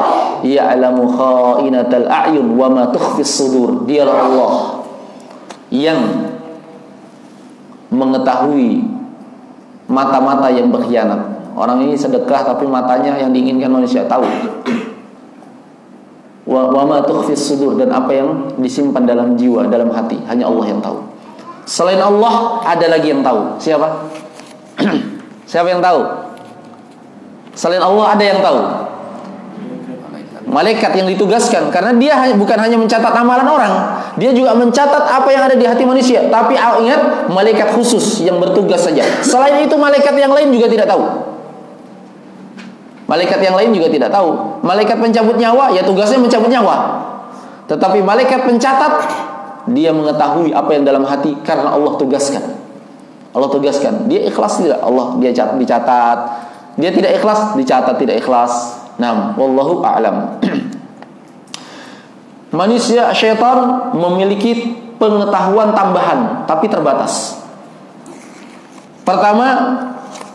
Ya'lamu 0.47 1.11
kha'inatal 1.11 2.07
a'yun 2.07 2.55
wa 2.55 2.71
ma 2.71 2.95
tukhfis 2.95 3.27
sudur. 3.27 3.83
Dialah 3.91 4.17
Allah 4.31 4.80
yang 5.71 6.31
mengetahui 7.91 8.85
mata-mata 9.91 10.51
yang 10.51 10.71
berkhianat. 10.71 11.19
Orang 11.55 11.83
ini 11.83 11.99
sedekah 11.99 12.47
tapi 12.47 12.67
matanya 12.67 13.19
yang 13.19 13.35
diinginkan 13.35 13.71
manusia 13.71 14.07
tahu. 14.07 14.27
Wa 16.47 16.83
ma 16.87 17.03
sudur 17.35 17.79
dan 17.79 17.95
apa 17.95 18.11
yang 18.11 18.29
disimpan 18.59 19.07
dalam 19.07 19.39
jiwa, 19.39 19.71
dalam 19.71 19.91
hati, 19.91 20.19
hanya 20.27 20.51
Allah 20.51 20.67
yang 20.67 20.83
tahu. 20.83 20.99
Selain 21.67 22.03
Allah 22.03 22.59
ada 22.67 22.87
lagi 22.91 23.15
yang 23.15 23.23
tahu. 23.23 23.55
Siapa? 23.63 23.87
Siapa 25.51 25.71
yang 25.71 25.79
tahu? 25.79 26.01
Selain 27.55 27.83
Allah 27.83 28.19
ada 28.19 28.25
yang 28.25 28.41
tahu. 28.43 28.59
Malaikat 30.51 30.99
yang 30.99 31.07
ditugaskan 31.07 31.71
karena 31.71 31.95
dia 31.95 32.19
bukan 32.35 32.59
hanya 32.59 32.75
mencatat 32.75 33.15
amalan 33.15 33.47
orang, 33.47 33.75
dia 34.19 34.35
juga 34.35 34.51
mencatat 34.51 35.07
apa 35.07 35.31
yang 35.31 35.47
ada 35.47 35.55
di 35.55 35.63
hati 35.63 35.87
manusia. 35.87 36.27
Tapi 36.27 36.59
ingat, 36.59 37.31
malaikat 37.31 37.71
khusus 37.79 38.27
yang 38.27 38.43
bertugas 38.43 38.83
saja. 38.83 39.07
Selain 39.23 39.63
itu 39.63 39.79
malaikat 39.79 40.11
yang 40.19 40.35
lain 40.35 40.51
juga 40.51 40.67
tidak 40.67 40.91
tahu. 40.91 41.07
Malaikat 43.07 43.39
yang 43.47 43.55
lain 43.55 43.71
juga 43.71 43.95
tidak 43.95 44.11
tahu. 44.11 44.59
Malaikat 44.67 44.99
pencabut 44.99 45.39
nyawa 45.39 45.71
ya 45.71 45.87
tugasnya 45.87 46.19
mencabut 46.19 46.51
nyawa. 46.51 46.75
Tetapi 47.71 48.03
malaikat 48.03 48.43
pencatat 48.43 48.95
dia 49.71 49.95
mengetahui 49.95 50.51
apa 50.51 50.71
yang 50.75 50.83
dalam 50.83 51.07
hati 51.07 51.39
karena 51.47 51.71
Allah 51.71 51.95
tugaskan. 51.95 52.59
Allah 53.31 53.47
tugaskan. 53.47 54.11
Dia 54.11 54.27
ikhlas 54.27 54.59
tidak? 54.59 54.83
Allah 54.83 55.15
dia 55.23 55.31
dicatat. 55.31 56.19
Dia 56.75 56.91
tidak 56.91 57.23
ikhlas, 57.23 57.55
dicatat 57.55 57.95
tidak 58.03 58.19
ikhlas. 58.19 58.80
Nam, 59.01 59.33
wallahu 59.41 59.81
a'lam. 59.81 60.37
Manusia 62.61 63.09
syaitan 63.17 63.91
memiliki 63.97 64.77
pengetahuan 65.01 65.73
tambahan 65.73 66.45
tapi 66.45 66.69
terbatas. 66.69 67.41
Pertama, 69.09 69.49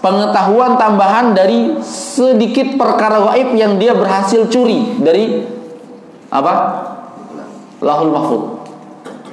pengetahuan 0.02 0.82
tambahan 0.82 1.38
dari 1.38 1.78
sedikit 1.86 2.74
perkara 2.76 3.22
gaib 3.32 3.54
yang 3.54 3.78
dia 3.78 3.94
berhasil 3.94 4.50
curi 4.50 4.98
dari 4.98 5.46
apa? 6.34 6.54
Lahul 7.86 8.10
mahfud. 8.10 8.42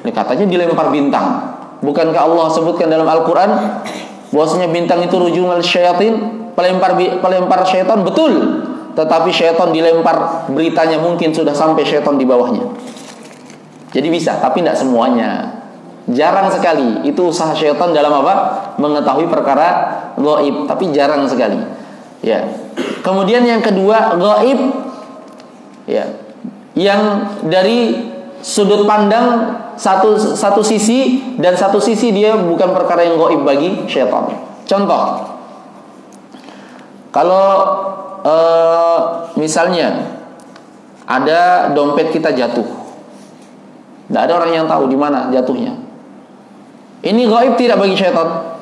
Ini 0.04 0.10
katanya 0.12 0.44
dilempar 0.44 0.92
bintang. 0.92 1.56
Bukankah 1.80 2.20
Allah 2.28 2.46
sebutkan 2.52 2.90
dalam 2.90 3.08
Al-Quran 3.08 3.50
bahwasanya 4.34 4.68
bintang 4.68 5.00
itu 5.02 5.16
rujungal 5.16 5.62
syaitan, 5.64 6.50
pelempar 6.52 6.98
pelempar 6.98 7.62
syaitan 7.64 8.02
betul. 8.04 8.68
Tetapi 8.92 9.30
syaitan 9.32 9.72
dilempar 9.72 10.48
beritanya 10.52 11.00
mungkin 11.00 11.32
sudah 11.32 11.56
sampai 11.56 11.84
syaitan 11.84 12.20
di 12.20 12.28
bawahnya. 12.28 12.68
Jadi 13.92 14.08
bisa, 14.08 14.40
tapi 14.40 14.64
tidak 14.64 14.76
semuanya. 14.76 15.60
Jarang 16.10 16.50
sekali 16.50 17.06
itu 17.06 17.30
usaha 17.30 17.54
syaitan 17.54 17.94
dalam 17.94 18.10
apa? 18.10 18.34
Mengetahui 18.76 19.28
perkara 19.28 19.68
gaib, 20.18 20.66
tapi 20.66 20.90
jarang 20.90 21.24
sekali. 21.28 21.60
Ya. 22.24 22.42
Kemudian 23.04 23.44
yang 23.44 23.60
kedua, 23.60 24.16
gaib 24.16 24.60
ya. 25.88 26.04
Yang 26.72 27.00
dari 27.52 27.78
sudut 28.40 28.88
pandang 28.88 29.56
satu 29.76 30.18
satu 30.18 30.60
sisi 30.64 31.20
dan 31.38 31.54
satu 31.54 31.78
sisi 31.78 32.10
dia 32.10 32.34
bukan 32.34 32.72
perkara 32.72 33.04
yang 33.04 33.20
goib 33.20 33.44
bagi 33.44 33.86
syaitan. 33.86 34.32
Contoh, 34.64 35.20
kalau 37.12 37.46
uh, 38.22 38.98
misalnya 39.38 40.18
ada 41.06 41.70
dompet 41.74 42.14
kita 42.14 42.32
jatuh, 42.34 42.66
tidak 44.08 44.22
ada 44.26 44.32
orang 44.42 44.50
yang 44.54 44.66
tahu 44.66 44.88
di 44.88 44.98
mana 44.98 45.30
jatuhnya. 45.30 45.78
Ini 47.02 47.22
goib 47.26 47.58
tidak 47.58 47.82
bagi 47.82 47.98
syaitan? 47.98 48.54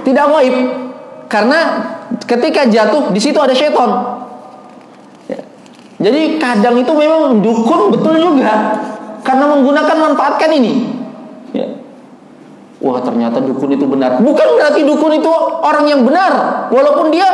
Tidak 0.00 0.26
goib, 0.32 0.56
karena 1.28 1.60
ketika 2.24 2.64
jatuh 2.66 3.12
di 3.12 3.20
situ 3.20 3.36
ada 3.36 3.52
syaitan. 3.52 4.18
Jadi 6.00 6.40
kadang 6.40 6.80
itu 6.80 6.88
memang 6.96 7.44
dukun 7.44 7.92
betul 7.92 8.16
juga 8.16 8.72
karena 9.20 9.44
menggunakan 9.52 9.96
manfaatkan 10.00 10.48
ini. 10.56 10.99
Wah 12.80 12.98
ternyata 13.04 13.44
dukun 13.44 13.76
itu 13.76 13.84
benar. 13.84 14.16
Bukan 14.24 14.48
berarti 14.56 14.88
dukun 14.88 15.12
itu 15.20 15.28
orang 15.60 15.84
yang 15.84 16.00
benar, 16.00 16.64
walaupun 16.72 17.12
dia 17.12 17.28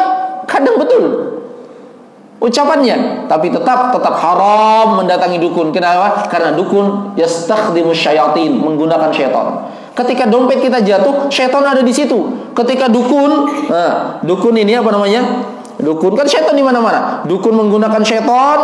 kadang 0.51 0.75
betul 0.75 1.35
ucapannya, 2.37 3.27
tapi 3.31 3.49
tetap 3.49 3.95
tetap 3.95 4.15
haram 4.19 5.01
mendatangi 5.03 5.39
dukun. 5.39 5.71
Kenapa? 5.71 6.27
Karena 6.27 6.51
dukun 6.53 7.15
yastakhdimu 7.15 7.95
syayatin, 7.95 8.59
menggunakan 8.59 9.09
syaitan. 9.15 9.71
Ketika 9.97 10.29
dompet 10.29 10.61
kita 10.61 10.85
jatuh, 10.85 11.31
syaitan 11.33 11.65
ada 11.65 11.81
di 11.81 11.95
situ. 11.95 12.29
Ketika 12.53 12.91
dukun, 12.93 13.49
nah, 13.71 14.21
dukun 14.21 14.53
ini 14.53 14.77
apa 14.77 14.93
namanya? 14.93 15.23
Dukun 15.81 16.13
kan 16.13 16.29
setan 16.29 16.53
di 16.53 16.65
mana-mana. 16.65 17.25
Dukun 17.25 17.57
menggunakan 17.57 18.05
setan, 18.05 18.59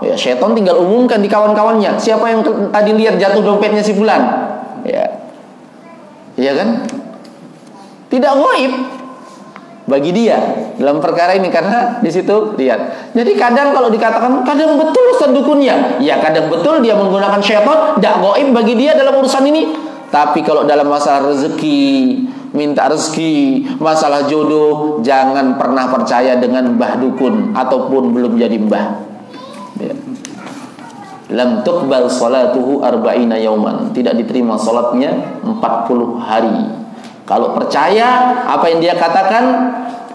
ya 0.00 0.16
setan 0.16 0.56
tinggal 0.56 0.80
umumkan 0.80 1.20
di 1.20 1.28
kawan-kawannya. 1.28 2.00
Siapa 2.00 2.24
yang 2.32 2.40
tadi 2.72 2.96
lihat 2.96 3.20
jatuh 3.20 3.44
dompetnya 3.44 3.84
si 3.84 3.92
fulan? 3.92 4.47
Ya. 6.38 6.46
Iya 6.46 6.52
kan? 6.54 6.68
Tidak 8.08 8.32
gaib. 8.38 8.74
bagi 9.88 10.12
dia 10.12 10.36
dalam 10.76 11.00
perkara 11.00 11.32
ini 11.32 11.48
karena 11.48 11.98
di 12.04 12.12
situ 12.12 12.54
lihat. 12.60 13.10
Jadi 13.16 13.32
kadang 13.40 13.72
kalau 13.72 13.88
dikatakan 13.88 14.44
kadang 14.44 14.76
betul 14.76 15.16
Ustaz 15.16 15.32
dukunnya, 15.32 15.96
ya 15.98 16.20
kadang 16.20 16.52
betul 16.52 16.84
dia 16.84 16.92
menggunakan 16.92 17.40
syaitan, 17.40 17.96
tidak 17.96 18.20
goib 18.20 18.52
bagi 18.52 18.76
dia 18.76 18.92
dalam 18.92 19.16
urusan 19.16 19.48
ini. 19.48 19.72
Tapi 20.12 20.44
kalau 20.44 20.68
dalam 20.68 20.88
masalah 20.88 21.32
rezeki, 21.32 22.20
minta 22.52 22.88
rezeki, 22.88 23.76
masalah 23.80 24.28
jodoh, 24.28 25.00
jangan 25.00 25.56
pernah 25.56 25.88
percaya 25.88 26.36
dengan 26.36 26.76
mbah 26.76 27.00
dukun 27.00 27.56
ataupun 27.56 28.12
belum 28.12 28.36
jadi 28.36 28.56
mbah. 28.60 28.86
Ya. 29.80 29.92
Lam 31.28 31.60
tuqbal 31.60 32.08
salatuhu 32.08 32.80
arba'ina 32.80 33.36
yauman. 33.36 33.92
Tidak 33.92 34.16
diterima 34.16 34.56
salatnya 34.56 35.40
40 35.44 35.60
hari. 36.16 36.58
Kalau 37.28 37.52
percaya 37.52 38.40
apa 38.48 38.64
yang 38.72 38.80
dia 38.80 38.96
katakan, 38.96 39.44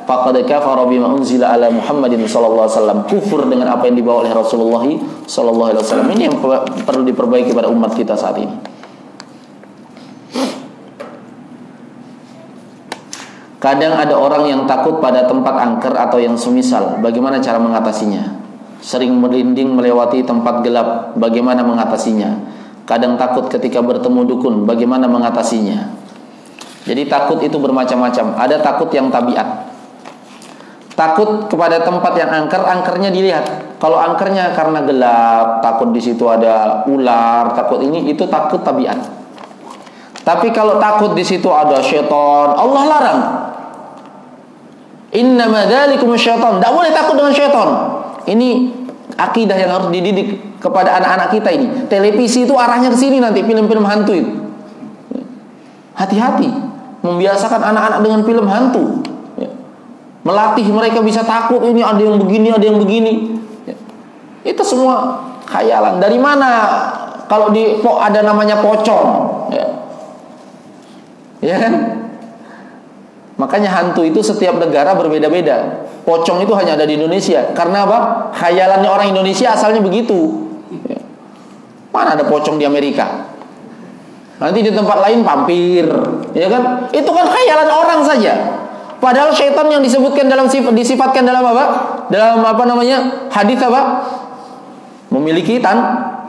faqad 0.09 0.41
kafara 0.49 0.89
bima 0.89 1.13
unzila 1.13 1.53
ala 1.53 1.69
Muhammadin 1.69 2.25
sallallahu 2.25 2.65
alaihi 2.65 2.77
wasallam. 2.81 2.99
Kufur 3.05 3.45
dengan 3.45 3.77
apa 3.77 3.85
yang 3.85 3.93
dibawa 3.93 4.25
oleh 4.25 4.33
Rasulullah 4.33 4.81
sallallahu 5.29 5.69
alaihi 5.77 5.81
wasallam. 5.85 6.07
Ini 6.17 6.23
yang 6.33 6.35
perlu 6.81 7.05
diperbaiki 7.05 7.53
pada 7.53 7.69
umat 7.69 7.93
kita 7.93 8.17
saat 8.17 8.41
ini. 8.41 8.73
Kadang 13.61 13.95
ada 13.95 14.17
orang 14.19 14.43
yang 14.49 14.61
takut 14.67 14.99
pada 14.99 15.23
tempat 15.23 15.55
angker 15.55 15.95
atau 15.95 16.19
yang 16.19 16.35
semisal. 16.35 16.99
Bagaimana 16.99 17.39
cara 17.39 17.61
mengatasinya? 17.61 18.42
Sering 18.83 19.15
merinding 19.15 19.79
melewati 19.79 20.27
tempat 20.27 20.59
gelap. 20.59 21.15
Bagaimana 21.15 21.63
mengatasinya? 21.63 22.35
Kadang 22.83 23.15
takut 23.15 23.47
ketika 23.47 23.79
bertemu 23.79 24.27
dukun. 24.27 24.67
Bagaimana 24.67 25.07
mengatasinya? 25.07 25.87
Jadi 26.83 27.07
takut 27.07 27.39
itu 27.39 27.55
bermacam-macam. 27.55 28.35
Ada 28.35 28.59
takut 28.59 28.91
yang 28.91 29.07
tabiat. 29.07 29.71
Takut 30.93 31.47
kepada 31.47 31.79
tempat 31.79 32.13
yang 32.19 32.29
angker, 32.43 32.59
angkernya 32.59 33.09
dilihat. 33.09 33.79
Kalau 33.79 33.97
angkernya 33.97 34.51
karena 34.51 34.83
gelap, 34.83 35.63
takut 35.63 35.89
di 35.95 36.03
situ 36.03 36.27
ada 36.27 36.83
ular, 36.85 37.55
takut 37.55 37.81
ini 37.81 38.11
itu 38.11 38.27
takut 38.27 38.61
tabiat. 38.61 38.99
Tapi 40.23 40.51
kalau 40.51 40.77
takut 40.79 41.15
di 41.15 41.23
situ 41.23 41.47
ada 41.51 41.79
syaitan, 41.83 42.55
Allah 42.55 42.83
larang. 42.87 43.19
Inna 45.15 45.47
dzalikum 45.47 46.13
syaitan. 46.19 46.59
Tidak 46.59 46.71
boleh 46.71 46.91
takut 46.91 47.15
dengan 47.15 47.33
syaitan. 47.33 47.69
Ini 48.23 48.49
akidah 49.19 49.57
yang 49.57 49.71
harus 49.75 49.89
dididik 49.91 50.57
kepada 50.63 50.97
anak-anak 50.99 51.27
kita 51.35 51.49
ini. 51.51 51.67
Televisi 51.91 52.47
itu 52.47 52.55
arahnya 52.55 52.89
ke 52.93 52.97
sini 52.97 53.19
nanti 53.19 53.43
film-film 53.43 53.83
hantu 53.83 54.13
itu. 54.15 54.31
Hati-hati 55.93 56.73
membiasakan 57.03 57.61
anak-anak 57.61 57.99
dengan 57.99 58.21
film 58.23 58.45
hantu 58.47 59.03
ya. 59.35 59.51
melatih 60.23 60.63
mereka 60.71 61.03
bisa 61.03 61.21
takut 61.21 61.59
ini 61.67 61.83
ada 61.83 61.99
yang 61.99 62.15
begini 62.15 62.47
ada 62.47 62.63
yang 62.63 62.79
begini 62.79 63.35
ya. 63.67 63.75
itu 64.47 64.63
semua 64.63 65.19
khayalan 65.43 65.99
dari 65.99 66.15
mana 66.15 66.49
kalau 67.27 67.51
di 67.51 67.83
ada 67.83 68.19
namanya 68.23 68.63
pocong 68.63 69.05
ya, 69.51 69.67
ya 71.43 71.55
kan 71.59 72.02
makanya 73.35 73.69
hantu 73.73 74.05
itu 74.05 74.21
setiap 74.21 74.57
negara 74.61 74.93
berbeda-beda 74.93 75.85
pocong 76.05 76.45
itu 76.45 76.53
hanya 76.53 76.77
ada 76.77 76.85
di 76.85 76.99
Indonesia 76.99 77.53
karena 77.57 77.87
apa 77.87 77.99
khayalannya 78.37 78.89
orang 78.89 79.07
Indonesia 79.09 79.53
asalnya 79.53 79.81
begitu 79.81 80.49
ya. 80.85 81.01
mana 81.89 82.13
ada 82.13 82.25
pocong 82.29 82.61
di 82.61 82.65
Amerika 82.67 83.33
Nanti 84.43 84.59
di 84.59 84.75
tempat 84.75 84.99
lain 84.99 85.23
pampir, 85.23 85.87
ya 86.35 86.47
kan? 86.51 86.91
Itu 86.91 87.09
kan 87.15 87.25
khayalan 87.31 87.69
orang 87.69 88.01
saja. 88.03 88.33
Padahal 88.99 89.31
syaitan 89.31 89.71
yang 89.71 89.79
disebutkan 89.79 90.27
dalam 90.27 90.51
sifat 90.51 90.75
disifatkan 90.75 91.23
dalam 91.23 91.47
apa? 91.47 91.65
Dalam 92.11 92.43
apa 92.43 92.63
namanya? 92.67 93.29
Hadis 93.31 93.63
apa? 93.63 94.03
Memiliki 95.15 95.63
tan 95.63 95.79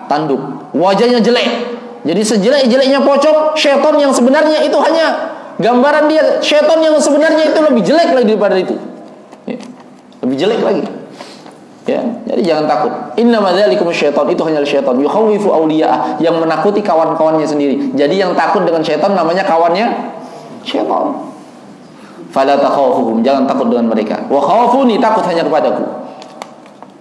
tanduk. 0.06 0.38
Wajahnya 0.78 1.18
jelek. 1.26 1.74
Jadi 2.06 2.22
sejelek-jeleknya 2.22 3.02
pocong, 3.02 3.58
syaitan 3.58 3.98
yang 3.98 4.14
sebenarnya 4.14 4.62
itu 4.62 4.78
hanya 4.78 5.34
gambaran 5.64 6.04
dia. 6.12 6.22
Syaitan 6.44 6.76
yang 6.84 7.00
sebenarnya 7.00 7.56
itu 7.56 7.60
lebih 7.64 7.80
jelek 7.80 8.12
lagi 8.12 8.28
daripada 8.36 8.56
itu. 8.60 8.76
Ya. 9.48 9.56
Lebih 10.20 10.36
jelek 10.36 10.60
lagi. 10.60 10.84
Ya, 11.84 12.00
jadi 12.24 12.40
jangan 12.40 12.64
takut. 12.64 12.92
Inna 13.20 13.44
madzalikum 13.44 13.92
syaitan 13.92 14.24
itu 14.24 14.40
hanya 14.48 14.64
syaitan 14.64 14.96
yukhawifu 14.96 15.52
awliya'ah 15.52 16.16
yang 16.16 16.40
menakuti 16.40 16.80
kawan-kawannya 16.80 17.44
sendiri. 17.44 17.92
Jadi 17.92 18.24
yang 18.24 18.32
takut 18.32 18.64
dengan 18.64 18.80
syaitan 18.80 19.12
namanya 19.12 19.44
kawannya 19.44 19.92
syaitan. 20.64 21.12
Fala 22.32 22.56
takhafuhum, 22.56 23.20
jangan 23.20 23.44
takut 23.44 23.68
dengan 23.68 23.92
mereka. 23.92 24.16
Wa 24.32 24.40
khafuni 24.40 24.96
takut 24.96 25.28
hanya 25.28 25.44
kepadaku. 25.44 25.84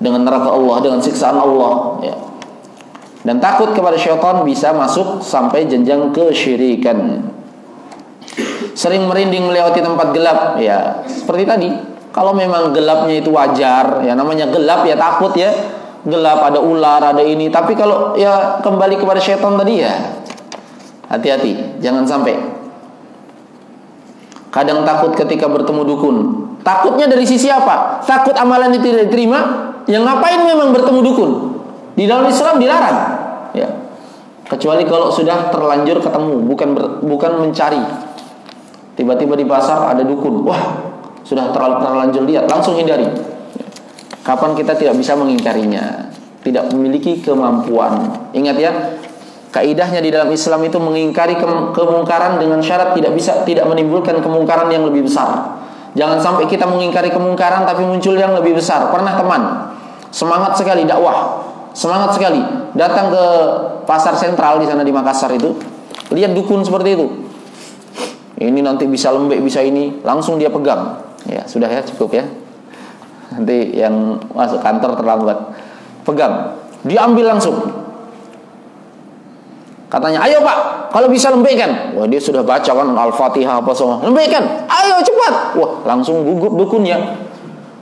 Dengan 0.03 0.27
neraka 0.27 0.51
Allah, 0.51 0.83
dengan 0.83 0.99
siksaan 0.99 1.39
Allah, 1.39 2.03
ya. 2.03 2.15
Dan 3.23 3.39
takut 3.39 3.71
kepada 3.71 3.95
syaitan 3.95 4.43
bisa 4.43 4.75
masuk 4.75 5.23
sampai 5.23 5.63
jenjang 5.63 6.11
kesyirikan. 6.11 7.23
Sering 8.73 9.05
merinding 9.05 9.45
melewati 9.45 9.79
tempat 9.81 10.11
gelap, 10.11 10.57
ya. 10.57 11.05
Seperti 11.05 11.43
tadi, 11.45 11.69
kalau 12.13 12.37
memang 12.37 12.69
gelapnya 12.69 13.17
itu 13.17 13.33
wajar, 13.33 14.05
ya 14.05 14.13
namanya 14.13 14.45
gelap 14.53 14.85
ya 14.85 14.93
takut 14.93 15.33
ya. 15.33 15.49
Gelap 16.03 16.45
ada 16.45 16.59
ular, 16.61 17.01
ada 17.01 17.23
ini. 17.23 17.49
Tapi 17.49 17.73
kalau 17.73 18.13
ya 18.13 18.59
kembali 18.61 18.99
kepada 18.99 19.23
setan 19.23 19.55
tadi 19.55 19.81
ya 19.81 19.93
hati-hati, 21.09 21.79
jangan 21.81 22.05
sampai. 22.05 22.35
Kadang 24.53 24.85
takut 24.85 25.17
ketika 25.17 25.49
bertemu 25.49 25.81
dukun. 25.81 26.15
Takutnya 26.61 27.09
dari 27.09 27.25
sisi 27.25 27.49
apa? 27.49 28.05
Takut 28.05 28.37
amalan 28.37 28.77
itu 28.77 28.93
tidak 28.93 29.09
diterima. 29.09 29.39
Yang 29.89 30.03
ngapain 30.05 30.41
memang 30.45 30.69
bertemu 30.69 30.99
dukun? 31.01 31.31
Di 31.97 32.05
dalam 32.05 32.29
Islam 32.29 32.61
dilarang. 32.61 32.97
Ya. 33.57 33.67
Kecuali 34.45 34.85
kalau 34.85 35.09
sudah 35.09 35.49
terlanjur 35.49 35.97
ketemu, 35.97 36.45
bukan 36.45 36.69
ber, 36.77 36.85
bukan 37.01 37.31
mencari. 37.41 37.81
Tiba-tiba 38.93 39.33
di 39.33 39.45
pasar 39.49 39.89
ada 39.89 40.05
dukun. 40.05 40.45
Wah, 40.45 40.61
sudah 41.25 41.49
terlalu 41.49 41.81
terlanjur 41.81 42.23
lihat 42.29 42.45
langsung 42.45 42.77
hindari. 42.77 43.09
Kapan 44.21 44.53
kita 44.53 44.77
tidak 44.77 44.95
bisa 45.01 45.17
mengingkarinya? 45.17 46.13
Tidak 46.45 46.69
memiliki 46.75 47.19
kemampuan. 47.23 48.05
Ingat 48.35 48.55
ya 48.59 48.71
kaidahnya 49.49 49.99
di 50.03 50.09
dalam 50.13 50.29
Islam 50.29 50.65
itu 50.65 50.77
mengingkari 50.77 51.37
ke 51.37 51.45
kemungkaran 51.73 52.37
dengan 52.41 52.59
syarat 52.59 52.97
tidak 52.97 53.13
bisa 53.13 53.45
tidak 53.45 53.65
menimbulkan 53.65 54.19
kemungkaran 54.21 54.69
yang 54.69 54.85
lebih 54.85 55.09
besar. 55.09 55.57
Jangan 55.93 56.17
sampai 56.21 56.45
kita 56.49 56.65
mengingkari 56.65 57.13
kemungkaran 57.13 57.65
tapi 57.65 57.85
muncul 57.85 58.13
yang 58.17 58.33
lebih 58.33 58.57
besar. 58.57 58.89
Pernah 58.93 59.13
teman 59.17 59.41
semangat 60.13 60.53
sekali 60.57 60.85
dakwah. 60.85 61.41
Semangat 61.73 62.13
sekali. 62.13 62.41
Datang 62.77 63.09
ke 63.09 63.25
pasar 63.89 64.13
sentral 64.13 64.61
di 64.61 64.65
sana 64.69 64.85
di 64.85 64.93
Makassar 64.93 65.33
itu 65.33 65.57
lihat 66.13 66.37
dukun 66.37 66.61
seperti 66.61 66.93
itu 66.93 67.22
ini 68.41 68.59
nanti 68.65 68.89
bisa 68.89 69.13
lembek 69.13 69.41
bisa 69.41 69.61
ini 69.61 70.01
langsung 70.01 70.41
dia 70.41 70.49
pegang 70.49 71.03
Ya, 71.29 71.47
sudah 71.47 71.71
ya 71.71 71.79
cukup 71.83 72.19
ya. 72.19 72.25
Nanti 73.31 73.79
yang 73.79 74.19
masuk 74.35 74.59
kantor 74.59 74.99
terlambat. 74.99 75.37
Pegang. 76.03 76.59
Diambil 76.83 77.31
langsung. 77.35 77.55
Katanya, 79.87 80.25
ayo 80.25 80.41
pak, 80.41 80.89
kalau 80.91 81.07
bisa 81.07 81.29
lembekkan. 81.31 81.95
Wah 81.95 82.09
dia 82.09 82.17
sudah 82.17 82.41
baca 82.41 82.65
kan 82.65 82.87
Al-Fatihah 82.91 83.61
apa 83.61 83.71
semua. 83.71 84.01
Lembekkan, 84.03 84.67
ayo 84.67 84.99
cepat. 85.05 85.33
Wah 85.55 85.71
langsung 85.85 86.25
gugup 86.27 86.57
dukunnya. 86.57 87.23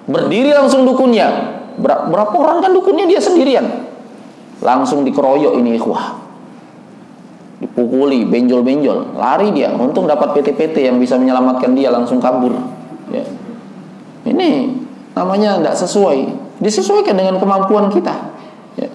Berdiri 0.06 0.52
langsung 0.52 0.84
dukunnya. 0.86 1.58
Ber 1.80 2.12
berapa 2.12 2.36
orang 2.36 2.60
kan 2.62 2.72
dukunnya 2.76 3.08
dia 3.08 3.18
sendirian. 3.18 3.64
Langsung 4.60 5.08
dikeroyok 5.08 5.56
ini 5.58 5.80
wah. 5.82 6.20
Dipukuli, 7.62 8.26
benjol-benjol. 8.26 9.14
Lari 9.14 9.54
dia. 9.54 9.70
Untung 9.78 10.10
dapat 10.10 10.34
PT-PT 10.34 10.82
yang 10.82 10.98
bisa 10.98 11.14
menyelamatkan 11.22 11.78
dia 11.78 11.94
langsung 11.94 12.18
kabur. 12.18 12.58
Ya. 13.14 13.22
Ini 14.26 14.82
namanya 15.14 15.62
tidak 15.62 15.76
sesuai. 15.78 16.20
Disesuaikan 16.58 17.14
dengan 17.14 17.38
kemampuan 17.38 17.94
kita. 17.94 18.34
Ya. 18.82 18.90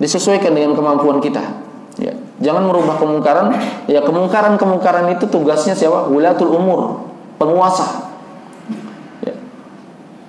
Disesuaikan 0.00 0.56
dengan 0.56 0.72
kemampuan 0.72 1.20
kita. 1.20 1.44
Ya. 2.00 2.16
Jangan 2.40 2.72
merubah 2.72 2.96
kemungkaran. 2.96 3.52
Ya 3.84 4.00
kemungkaran-kemungkaran 4.00 5.12
itu 5.12 5.28
tugasnya 5.28 5.76
siapa? 5.76 6.08
Wilatul 6.08 6.56
umur, 6.56 7.04
penguasa. 7.36 8.16
Ya. 9.20 9.36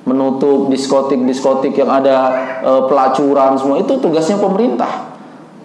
Menutup 0.03 0.68
diskotik-diskotik 0.72 1.72
yang 1.72 1.88
ada 1.88 2.36
e, 2.64 2.72
pelacuran 2.91 3.55
semua 3.55 3.80
itu 3.80 3.95
tugasnya 3.95 4.39
pemerintah. 4.39 5.16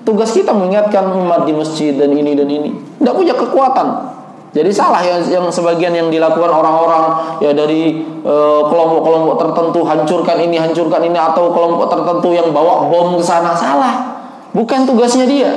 Tugas 0.03 0.35
kita 0.35 0.51
mengingatkan 0.51 1.15
umat 1.15 1.47
di 1.47 1.55
masjid 1.55 1.95
dan 1.95 2.11
ini 2.11 2.35
dan 2.35 2.51
ini. 2.51 2.75
Tidak 2.99 3.15
punya 3.15 3.39
kekuatan. 3.39 4.13
Jadi 4.53 4.69
salah 4.69 5.01
yang, 5.01 5.25
yang 5.25 5.47
sebagian 5.49 5.97
yang 5.97 6.13
dilakukan 6.13 6.53
orang-orang 6.53 7.39
ya 7.41 7.57
dari 7.57 8.05
eh, 8.05 8.61
kelompok-kelompok 8.69 9.41
tertentu 9.41 9.81
hancurkan 9.81 10.37
ini 10.45 10.61
hancurkan 10.61 11.01
ini 11.09 11.17
atau 11.17 11.49
kelompok 11.57 11.89
tertentu 11.89 12.37
yang 12.37 12.53
bawa 12.53 12.85
bom 12.91 13.17
ke 13.17 13.25
sana 13.25 13.57
salah. 13.57 14.13
Bukan 14.53 14.85
tugasnya 14.85 15.25
dia. 15.25 15.51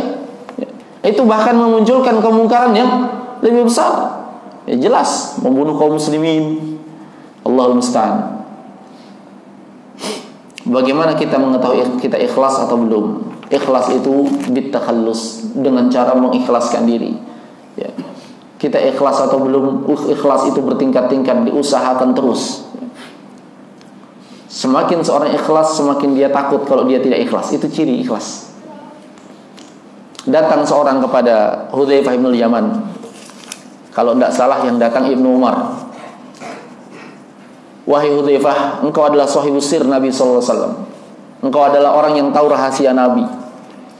Itu 1.03 1.27
bahkan 1.27 1.59
memunculkan 1.59 2.23
kemungkaran 2.23 2.71
yang 2.71 3.11
lebih 3.43 3.67
besar. 3.67 4.23
Ya 4.63 4.79
jelas 4.79 5.37
membunuh 5.43 5.75
kaum 5.75 5.99
muslimin 5.99 6.79
Allahul 7.43 7.83
musta'an. 7.83 8.47
Bagaimana 10.65 11.13
kita 11.13 11.37
mengetahui 11.37 12.01
kita 12.01 12.17
ikhlas 12.17 12.63
atau 12.65 12.79
belum? 12.79 13.34
Ikhlas 13.45 13.93
itu 13.93 14.25
bitakhallus 14.49 15.53
dengan 15.53 15.85
cara 15.93 16.17
mengikhlaskan 16.17 16.89
diri. 16.89 17.13
Ya. 17.77 17.93
Kita 18.57 18.81
ikhlas 18.81 19.21
atau 19.29 19.37
belum? 19.37 19.85
Ikhlas 19.85 20.49
itu 20.49 20.59
bertingkat-tingkat, 20.63 21.51
diusahakan 21.51 22.17
terus. 22.17 22.65
Semakin 24.49 25.03
seorang 25.05 25.35
ikhlas, 25.35 25.77
semakin 25.77 26.15
dia 26.15 26.31
takut 26.31 26.65
kalau 26.65 26.87
dia 26.89 26.97
tidak 26.97 27.21
ikhlas. 27.27 27.53
Itu 27.53 27.69
ciri 27.69 28.01
ikhlas. 28.01 28.49
Datang 30.25 30.65
seorang 30.65 30.97
kepada 31.05 31.67
Hudzaifah 31.69 32.17
bin 32.17 32.33
Yaman. 32.33 32.65
Kalau 33.93 34.17
tidak 34.17 34.33
salah 34.33 34.59
yang 34.65 34.75
datang 34.81 35.07
Ibnu 35.07 35.39
Umar 35.39 35.85
Wahai 37.85 38.09
Hudzaifah, 38.09 38.81
engkau 38.81 39.05
adalah 39.05 39.29
sahibus 39.29 39.69
sir 39.69 39.85
Nabi 39.85 40.09
sallallahu 40.09 40.41
alaihi 40.41 40.49
wasallam. 40.49 40.73
Engkau 41.45 41.61
adalah 41.69 41.93
orang 41.93 42.17
yang 42.17 42.33
tahu 42.33 42.49
rahasia 42.49 42.89
Nabi. 42.97 43.21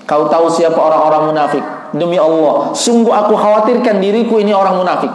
Kau 0.09 0.25
tahu 0.25 0.49
siapa 0.49 0.81
orang-orang 0.81 1.29
munafik. 1.29 1.61
Demi 1.93 2.17
Allah, 2.17 2.73
sungguh 2.73 3.13
aku 3.13 3.37
khawatirkan 3.37 4.01
diriku 4.01 4.41
ini 4.41 4.49
orang 4.49 4.81
munafik. 4.81 5.13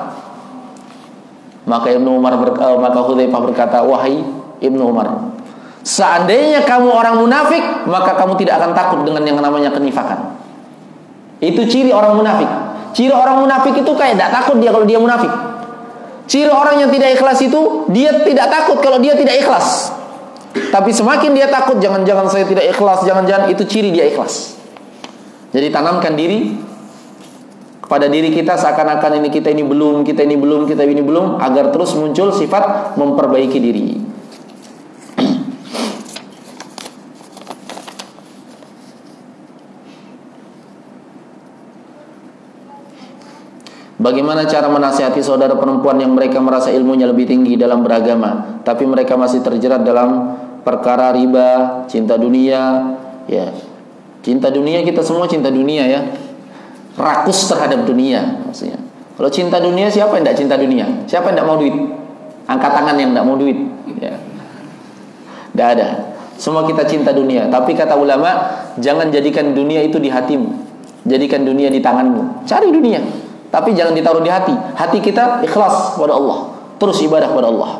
Maka 1.66 1.90
Ibnu 1.90 2.22
Umar 2.22 2.38
ber, 2.38 2.54
uh, 2.54 2.78
maka 2.78 3.02
Hudzaifah 3.02 3.40
berkata, 3.42 3.78
"Wahai 3.82 4.22
Ibnu 4.62 4.82
Umar, 4.82 5.10
seandainya 5.82 6.62
kamu 6.62 6.88
orang 6.88 7.18
munafik, 7.18 7.62
maka 7.90 8.14
kamu 8.14 8.38
tidak 8.38 8.62
akan 8.62 8.72
takut 8.78 9.00
dengan 9.02 9.26
yang 9.26 9.38
namanya 9.42 9.74
kenifakan." 9.74 10.38
Itu 11.42 11.66
ciri 11.66 11.90
orang 11.90 12.14
munafik. 12.14 12.48
Ciri 12.94 13.14
orang 13.14 13.42
munafik 13.42 13.74
itu 13.74 13.92
kayak 13.94 14.18
tidak 14.18 14.30
takut 14.30 14.56
dia 14.62 14.70
kalau 14.70 14.86
dia 14.86 14.98
munafik. 15.02 15.30
Ciri 16.30 16.50
orang 16.50 16.78
yang 16.78 16.90
tidak 16.94 17.18
ikhlas 17.18 17.38
itu 17.42 17.90
dia 17.90 18.14
tidak 18.22 18.46
takut 18.50 18.78
kalau 18.78 19.02
dia 19.02 19.18
tidak 19.18 19.34
ikhlas. 19.38 19.99
Tapi 20.50 20.90
semakin 20.90 21.30
dia 21.34 21.46
takut 21.46 21.78
jangan-jangan 21.78 22.26
saya 22.26 22.46
tidak 22.46 22.66
ikhlas, 22.74 23.06
jangan-jangan 23.06 23.50
itu 23.54 23.62
ciri 23.66 23.94
dia 23.94 24.06
ikhlas. 24.10 24.58
Jadi 25.50 25.70
tanamkan 25.70 26.14
diri 26.14 26.54
kepada 27.82 28.06
diri 28.06 28.30
kita 28.30 28.54
seakan-akan 28.54 29.18
ini 29.18 29.28
kita 29.34 29.50
ini 29.50 29.66
belum, 29.66 30.06
kita 30.06 30.22
ini 30.22 30.38
belum, 30.38 30.70
kita 30.70 30.86
ini 30.86 31.02
belum 31.02 31.42
agar 31.42 31.74
terus 31.74 31.94
muncul 31.98 32.30
sifat 32.30 32.94
memperbaiki 32.94 33.58
diri. 33.58 33.98
Bagaimana 44.00 44.48
cara 44.48 44.72
menasihati 44.72 45.20
saudara 45.20 45.52
perempuan 45.60 46.00
yang 46.00 46.16
mereka 46.16 46.40
merasa 46.40 46.72
ilmunya 46.72 47.04
lebih 47.04 47.28
tinggi 47.28 47.60
dalam 47.60 47.84
beragama, 47.84 48.64
tapi 48.64 48.88
mereka 48.88 49.12
masih 49.20 49.44
terjerat 49.44 49.84
dalam 49.84 50.40
perkara 50.64 51.12
riba, 51.12 51.84
cinta 51.84 52.16
dunia, 52.16 52.96
ya. 53.28 53.52
Cinta 54.24 54.48
dunia 54.48 54.80
kita 54.84 55.04
semua 55.04 55.28
cinta 55.28 55.52
dunia 55.52 55.84
ya. 55.84 56.00
Rakus 56.96 57.48
terhadap 57.48 57.84
dunia 57.88 58.40
maksudnya. 58.44 58.80
Kalau 59.20 59.28
cinta 59.28 59.60
dunia 59.60 59.92
siapa 59.92 60.16
yang 60.16 60.24
tidak 60.24 60.38
cinta 60.40 60.56
dunia? 60.56 60.84
Siapa 61.04 61.28
yang 61.28 61.36
tidak 61.36 61.48
mau 61.52 61.60
duit? 61.60 61.76
Angkat 62.48 62.72
tangan 62.72 62.96
yang 62.96 63.12
tidak 63.12 63.24
mau 63.28 63.36
duit, 63.36 63.58
ya. 64.00 64.16
Tidak 65.52 65.68
ada. 65.76 65.88
Semua 66.40 66.64
kita 66.64 66.88
cinta 66.88 67.12
dunia, 67.12 67.52
tapi 67.52 67.76
kata 67.76 68.00
ulama, 68.00 68.48
jangan 68.80 69.12
jadikan 69.12 69.52
dunia 69.52 69.84
itu 69.84 70.00
di 70.00 70.08
hatimu. 70.08 70.48
Jadikan 71.04 71.44
dunia 71.44 71.68
di 71.68 71.84
tanganmu. 71.84 72.48
Cari 72.48 72.72
dunia. 72.72 73.28
Tapi 73.50 73.74
jangan 73.74 73.92
ditaruh 73.98 74.22
di 74.22 74.30
hati. 74.30 74.54
Hati 74.54 74.98
kita 75.02 75.42
ikhlas 75.42 75.98
kepada 75.98 76.14
Allah. 76.14 76.54
Terus 76.78 77.02
ibadah 77.02 77.28
kepada 77.34 77.50
Allah. 77.50 77.72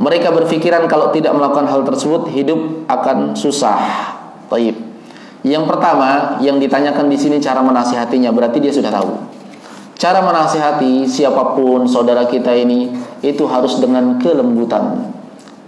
Mereka 0.00 0.32
berpikiran 0.32 0.88
kalau 0.88 1.12
tidak 1.12 1.36
melakukan 1.36 1.68
hal 1.68 1.84
tersebut 1.84 2.32
hidup 2.32 2.88
akan 2.88 3.36
susah. 3.36 3.76
Taib. 4.48 4.72
Yang 5.44 5.64
pertama 5.68 6.40
yang 6.40 6.56
ditanyakan 6.56 7.12
di 7.12 7.16
sini 7.20 7.36
cara 7.40 7.60
menasihatinya 7.60 8.32
berarti 8.32 8.60
dia 8.64 8.72
sudah 8.72 8.88
tahu. 8.88 9.12
Cara 10.00 10.24
menasihati 10.24 11.04
siapa 11.04 11.52
pun 11.52 11.84
saudara 11.84 12.24
kita 12.24 12.56
ini 12.56 12.88
itu 13.20 13.44
harus 13.44 13.76
dengan 13.84 14.16
kelembutan. 14.16 15.12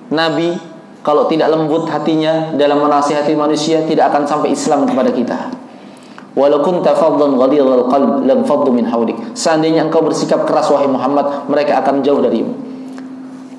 Nabi 0.08 0.56
kalau 1.04 1.28
tidak 1.28 1.52
lembut 1.52 1.84
hatinya 1.92 2.56
dalam 2.56 2.80
menasihati 2.80 3.36
manusia 3.36 3.84
tidak 3.84 4.08
akan 4.08 4.24
sampai 4.24 4.56
Islam 4.56 4.88
kepada 4.88 5.12
kita. 5.12 5.38
Walau 6.32 6.64
kunta 6.64 6.96
faddan 6.96 7.36
ghalidhal 7.36 7.84
qalb 7.92 8.24
lam 8.24 8.40
faddu 8.48 8.72
min 8.72 8.88
hawlik. 8.88 9.16
Seandainya 9.36 9.84
engkau 9.84 10.00
bersikap 10.00 10.48
keras 10.48 10.72
wahai 10.72 10.88
Muhammad, 10.88 11.44
mereka 11.44 11.84
akan 11.84 12.00
jauh 12.00 12.24
darimu. 12.24 12.56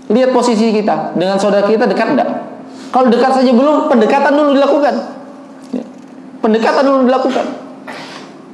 Lihat 0.10 0.34
posisi 0.34 0.74
kita 0.74 1.14
dengan 1.14 1.38
saudara 1.38 1.70
kita 1.70 1.86
dekat 1.86 2.18
enggak? 2.18 2.30
Kalau 2.90 3.10
dekat 3.14 3.32
saja 3.34 3.52
belum, 3.54 3.90
pendekatan 3.90 4.34
dulu 4.34 4.58
dilakukan. 4.58 4.94
Pendekatan 6.42 6.84
dulu 6.86 7.00
dilakukan. 7.06 7.46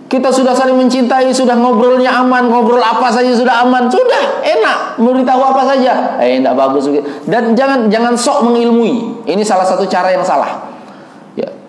Kita 0.09 0.33
sudah 0.33 0.57
saling 0.57 0.75
mencintai, 0.75 1.29
sudah 1.31 1.53
ngobrolnya 1.53 2.09
aman, 2.19 2.49
ngobrol 2.49 2.81
apa 2.81 3.13
saja 3.13 3.29
sudah 3.29 3.61
aman, 3.61 3.87
sudah 3.87 4.41
enak, 4.41 4.99
memberitahu 4.99 5.41
apa 5.41 5.63
saja. 5.63 6.17
Eh, 6.19 6.43
enggak 6.43 6.59
bagus 6.59 6.91
Dan 7.23 7.55
jangan 7.55 7.87
jangan 7.87 8.19
sok 8.19 8.51
mengilmui. 8.51 9.23
Ini 9.23 9.43
salah 9.47 9.63
satu 9.63 9.87
cara 9.87 10.11
yang 10.11 10.25
salah 10.25 10.69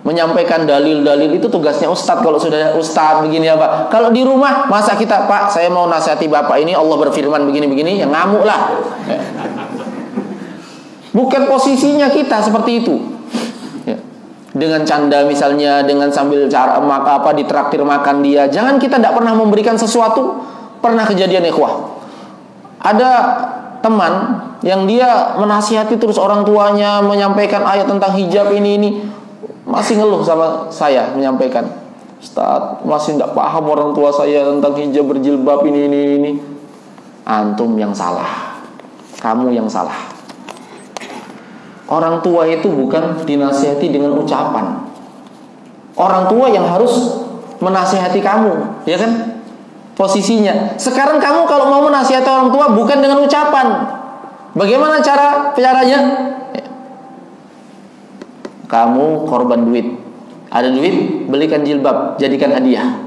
menyampaikan 0.00 0.64
dalil-dalil 0.64 1.36
itu 1.36 1.44
tugasnya 1.52 1.84
ustadz 1.92 2.24
kalau 2.24 2.40
sudah 2.40 2.72
ustadz 2.72 3.20
begini 3.20 3.52
apa 3.52 3.92
kalau 3.92 4.08
di 4.08 4.24
rumah 4.24 4.64
masa 4.64 4.96
kita 4.96 5.28
pak 5.28 5.52
saya 5.52 5.68
mau 5.68 5.84
nasihati 5.92 6.24
bapak 6.24 6.56
ini 6.64 6.72
Allah 6.72 6.96
berfirman 6.96 7.44
begini-begini 7.44 8.00
ya 8.00 8.08
ngamuk 8.08 8.44
lah. 8.48 8.80
Bukan 11.10 11.50
posisinya 11.50 12.06
kita 12.06 12.38
seperti 12.38 12.86
itu. 12.86 12.94
Ya. 13.84 13.98
dengan 14.56 14.82
canda 14.88 15.26
misalnya 15.26 15.84
dengan 15.84 16.08
sambil 16.08 16.48
cara 16.48 16.80
maka 16.80 17.22
apa 17.22 17.30
ditraktir 17.34 17.82
makan 17.82 18.22
dia 18.22 18.50
jangan 18.50 18.80
kita 18.80 18.96
tidak 18.96 19.12
pernah 19.12 19.36
memberikan 19.36 19.76
sesuatu. 19.76 20.40
Pernah 20.80 21.04
kejadian 21.04 21.44
ikhwah. 21.44 22.00
Ada 22.80 23.12
teman 23.84 24.40
yang 24.64 24.88
dia 24.88 25.36
menasihati 25.36 26.00
terus 26.00 26.16
orang 26.16 26.40
tuanya 26.40 27.04
menyampaikan 27.04 27.68
ayat 27.68 27.84
tentang 27.84 28.16
hijab 28.16 28.48
ini 28.56 28.70
ini 28.80 28.90
masih 29.70 30.02
ngeluh 30.02 30.20
sama 30.26 30.66
saya 30.68 31.14
menyampaikan 31.14 31.80
Ustaz 32.20 32.84
masih 32.84 33.16
tidak 33.16 33.32
paham 33.32 33.64
orang 33.72 33.90
tua 33.96 34.12
saya 34.12 34.44
tentang 34.44 34.76
hijab 34.76 35.08
berjilbab 35.08 35.64
ini 35.64 35.88
ini 35.88 36.00
ini. 36.20 36.32
Antum 37.24 37.72
yang 37.80 37.96
salah. 37.96 38.60
Kamu 39.16 39.48
yang 39.56 39.64
salah. 39.64 40.12
Orang 41.88 42.20
tua 42.20 42.44
itu 42.44 42.68
bukan 42.68 43.24
dinasihati 43.24 43.88
dengan 43.88 44.14
ucapan. 44.20 44.84
Orang 45.96 46.28
tua 46.28 46.52
yang 46.52 46.68
harus 46.68 47.24
menasihati 47.60 48.20
kamu 48.20 48.84
ya 48.84 49.00
kan? 49.00 49.40
Posisinya. 49.96 50.76
Sekarang 50.76 51.20
kamu 51.20 51.48
kalau 51.48 51.72
mau 51.72 51.80
menasihati 51.88 52.28
orang 52.28 52.52
tua 52.52 52.72
bukan 52.76 53.00
dengan 53.00 53.24
ucapan. 53.24 53.96
Bagaimana 54.52 55.00
cara 55.00 55.56
caranya 55.56 56.00
kamu 58.70 59.26
korban 59.26 59.66
duit. 59.66 59.98
Ada 60.50 60.70
duit, 60.70 61.26
belikan 61.26 61.66
jilbab, 61.66 62.14
jadikan 62.22 62.54
hadiah. 62.54 63.02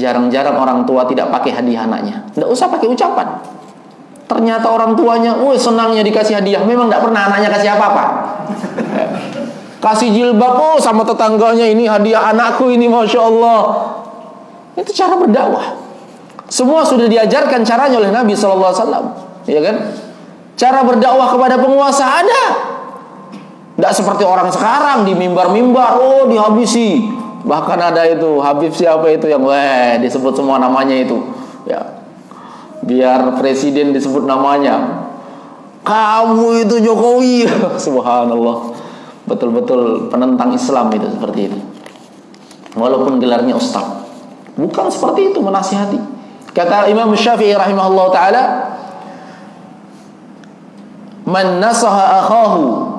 Jarang-jarang 0.00 0.56
orang 0.56 0.88
tua 0.88 1.04
tidak 1.04 1.28
pakai 1.28 1.52
hadiah 1.52 1.84
anaknya. 1.84 2.24
Tidak 2.32 2.48
usah 2.48 2.72
pakai 2.72 2.88
ucapan. 2.88 3.28
Ternyata 4.28 4.68
orang 4.68 4.92
tuanya, 4.96 5.36
oh 5.36 5.56
senangnya 5.56 6.04
dikasih 6.04 6.40
hadiah. 6.40 6.60
Memang 6.64 6.88
tidak 6.88 7.08
pernah 7.08 7.28
anaknya 7.28 7.48
kasih 7.52 7.70
apa-apa. 7.76 8.04
Kasih 9.78 10.10
jilbab, 10.10 10.58
oh 10.58 10.76
sama 10.82 11.06
tetangganya 11.06 11.62
ini 11.62 11.86
hadiah 11.86 12.34
anakku 12.34 12.66
ini, 12.66 12.90
masya 12.90 13.30
Allah. 13.30 13.62
Itu 14.74 14.90
cara 14.90 15.14
berdakwah. 15.14 15.78
Semua 16.50 16.82
sudah 16.82 17.06
diajarkan 17.06 17.62
caranya 17.62 18.02
oleh 18.02 18.10
Nabi 18.10 18.34
Wasallam, 18.34 19.14
ya 19.46 19.62
kan? 19.62 19.94
Cara 20.58 20.82
berdakwah 20.82 21.30
kepada 21.30 21.62
penguasa 21.62 22.02
ada, 22.02 22.67
tidak 23.78 23.94
seperti 23.94 24.26
orang 24.26 24.50
sekarang 24.50 25.06
di 25.06 25.14
mimbar-mimbar, 25.14 26.02
oh 26.02 26.26
dihabisi. 26.26 27.06
Bahkan 27.46 27.78
ada 27.78 28.02
itu 28.10 28.42
Habib 28.42 28.74
siapa 28.74 29.06
itu 29.06 29.30
yang 29.30 29.46
weh 29.46 30.02
disebut 30.02 30.34
semua 30.34 30.58
namanya 30.58 30.98
itu. 30.98 31.14
Ya. 31.62 32.02
Biar 32.82 33.38
presiden 33.38 33.94
disebut 33.94 34.26
namanya. 34.26 35.06
Kamu 35.86 36.58
itu 36.66 36.82
Jokowi. 36.82 37.46
Subhanallah. 37.86 38.74
Betul-betul 39.30 40.10
penentang 40.10 40.58
Islam 40.58 40.90
itu 40.90 41.06
seperti 41.14 41.40
itu. 41.46 41.58
Walaupun 42.74 43.22
gelarnya 43.22 43.54
ustaz. 43.54 43.86
Bukan 44.58 44.90
seperti 44.90 45.30
itu 45.30 45.38
menasihati. 45.38 46.02
Kata 46.50 46.90
Imam 46.90 47.14
Syafi'i 47.14 47.54
rahimahullah 47.54 48.06
taala, 48.10 48.42
"Man 51.30 51.62
nasaha 51.62 52.26
akhahu 52.26 52.97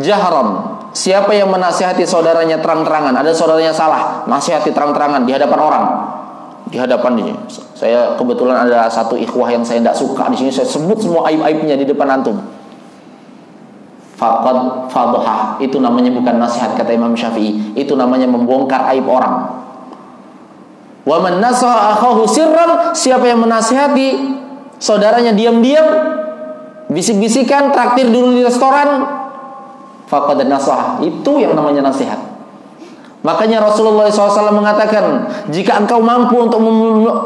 jahran 0.00 0.80
siapa 0.92 1.32
yang 1.32 1.48
menasihati 1.48 2.04
saudaranya 2.04 2.60
terang-terangan? 2.60 3.16
Ada 3.16 3.32
saudaranya 3.32 3.72
salah 3.72 4.24
nasihati 4.28 4.70
terang-terangan 4.70 5.24
di 5.24 5.32
hadapan 5.32 5.60
orang. 5.60 5.84
Di 6.72 6.76
hadapan 6.80 7.12
ini. 7.20 7.34
Saya 7.76 8.16
kebetulan 8.16 8.64
ada 8.64 8.88
satu 8.88 9.18
ikhwah 9.18 9.50
yang 9.52 9.60
saya 9.66 9.82
tidak 9.82 9.96
suka. 9.98 10.24
Di 10.32 10.36
sini 10.38 10.50
saya 10.52 10.68
sebut 10.68 10.96
semua 11.02 11.28
aib-aibnya 11.28 11.76
di 11.76 11.84
depan 11.84 12.08
antum. 12.08 12.38
Faqad 14.16 14.88
fadhah. 14.88 15.58
Itu 15.58 15.82
namanya 15.82 16.14
bukan 16.14 16.38
nasihat 16.38 16.78
kata 16.78 16.94
Imam 16.94 17.12
Syafi'i, 17.12 17.74
itu 17.74 17.92
namanya 17.98 18.30
membongkar 18.30 18.86
aib 18.94 19.04
orang. 19.04 19.60
Wa 21.02 21.18
man 21.18 21.42
nasaha 21.42 21.98
sirran, 22.30 22.94
siapa 22.94 23.26
yang 23.26 23.42
menasihati 23.42 24.38
saudaranya 24.78 25.34
diam-diam 25.34 25.84
bisik-bisikan 26.86 27.74
traktir 27.74 28.06
dulu 28.06 28.38
di 28.38 28.46
restoran 28.46 29.21
faqad 30.12 30.44
nasaha. 30.44 31.00
Itu 31.00 31.40
yang 31.40 31.56
namanya 31.56 31.88
nasihat. 31.88 32.20
Makanya 33.22 33.62
Rasulullah 33.62 34.10
SAW 34.10 34.50
mengatakan, 34.50 35.30
jika 35.46 35.78
engkau 35.78 36.02
mampu 36.02 36.42
untuk 36.42 36.58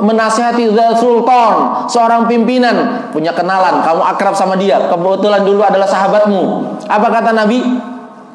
menasihati 0.04 0.68
Sultan, 1.00 1.88
seorang 1.88 2.28
pimpinan, 2.28 3.08
punya 3.16 3.32
kenalan, 3.32 3.80
kamu 3.80 4.04
akrab 4.04 4.36
sama 4.36 4.60
dia, 4.60 4.76
kebetulan 4.92 5.40
dulu 5.40 5.64
adalah 5.64 5.88
sahabatmu. 5.88 6.68
Apa 6.84 7.08
kata 7.08 7.32
Nabi? 7.32 7.64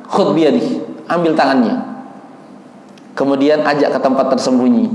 Khud 0.10 0.34
biyadih, 0.34 0.82
ambil 1.06 1.38
tangannya. 1.38 1.78
Kemudian 3.14 3.62
ajak 3.62 3.94
ke 3.94 4.00
tempat 4.02 4.34
tersembunyi. 4.34 4.90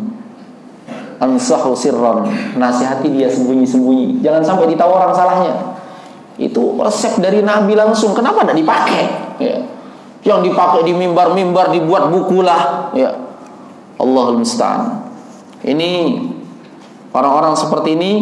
Ansahu 1.23 1.73
sirron, 1.79 2.27
nasihati 2.59 3.15
dia 3.15 3.31
sembunyi-sembunyi. 3.31 4.27
Jangan 4.27 4.43
sampai 4.43 4.75
ditahu 4.75 4.91
orang 4.91 5.15
salahnya. 5.15 5.76
Itu 6.37 6.76
resep 6.76 7.16
dari 7.20 7.41
Nabi 7.41 7.72
langsung. 7.72 8.12
Kenapa 8.12 8.45
tidak 8.45 8.61
dipakai? 8.61 9.03
Ya. 9.41 9.57
Yang 10.20 10.53
dipakai 10.53 10.84
di 10.84 10.93
mimbar-mimbar 10.93 11.72
dibuat 11.72 12.12
buku 12.12 12.45
lah. 12.45 12.93
Ya. 12.93 13.12
Allahul 13.97 14.45
musta'an. 14.45 15.09
Ini 15.64 16.20
orang-orang 17.16 17.57
seperti 17.57 17.97
ini 17.97 18.12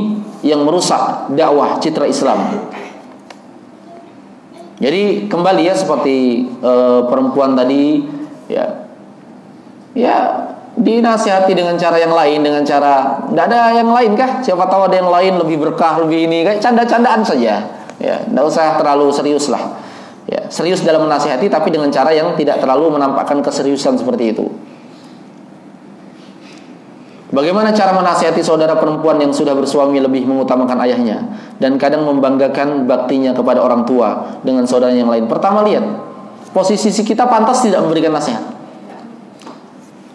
yang 0.46 0.62
merusak 0.62 1.34
dakwah 1.34 1.82
citra 1.82 2.06
Islam. 2.06 2.70
Jadi 4.78 5.26
kembali 5.26 5.62
ya 5.66 5.74
seperti 5.74 6.46
e, 6.62 6.72
perempuan 7.10 7.58
tadi 7.58 8.06
ya. 8.46 8.86
Ya 9.94 10.18
dinasihati 10.74 11.54
dengan 11.54 11.78
cara 11.78 12.02
yang 12.02 12.10
lain 12.10 12.42
dengan 12.42 12.66
cara 12.66 13.22
tidak 13.30 13.46
ada 13.46 13.78
yang 13.78 13.90
lain 13.94 14.18
kah? 14.18 14.42
Siapa 14.42 14.66
tahu 14.66 14.90
ada 14.90 14.96
yang 14.98 15.10
lain 15.10 15.38
lebih 15.38 15.62
berkah 15.62 16.02
lebih 16.02 16.26
ini 16.26 16.42
kayak 16.42 16.58
canda-candaan 16.58 17.22
saja 17.22 17.62
ya 18.02 18.24
tidak 18.26 18.44
usah 18.44 18.78
terlalu 18.80 19.06
serius 19.14 19.46
lah 19.52 19.78
ya 20.26 20.48
serius 20.48 20.82
dalam 20.82 21.06
menasihati 21.06 21.46
tapi 21.52 21.68
dengan 21.70 21.92
cara 21.92 22.10
yang 22.10 22.32
tidak 22.34 22.58
terlalu 22.58 22.96
menampakkan 22.96 23.38
keseriusan 23.44 24.00
seperti 24.00 24.34
itu 24.34 24.46
Bagaimana 27.34 27.74
cara 27.74 27.90
menasihati 27.90 28.46
saudara 28.46 28.78
perempuan 28.78 29.18
yang 29.18 29.34
sudah 29.34 29.58
bersuami 29.58 29.98
lebih 29.98 30.22
mengutamakan 30.22 30.78
ayahnya 30.86 31.18
dan 31.58 31.74
kadang 31.82 32.06
membanggakan 32.06 32.86
baktinya 32.86 33.34
kepada 33.34 33.58
orang 33.58 33.82
tua 33.82 34.38
dengan 34.46 34.62
saudara 34.62 34.94
yang 34.94 35.10
lain? 35.10 35.26
Pertama 35.26 35.66
lihat, 35.66 35.82
posisi 36.54 36.94
kita 36.94 37.26
pantas 37.26 37.66
tidak 37.66 37.82
memberikan 37.82 38.14
nasihat. 38.14 38.38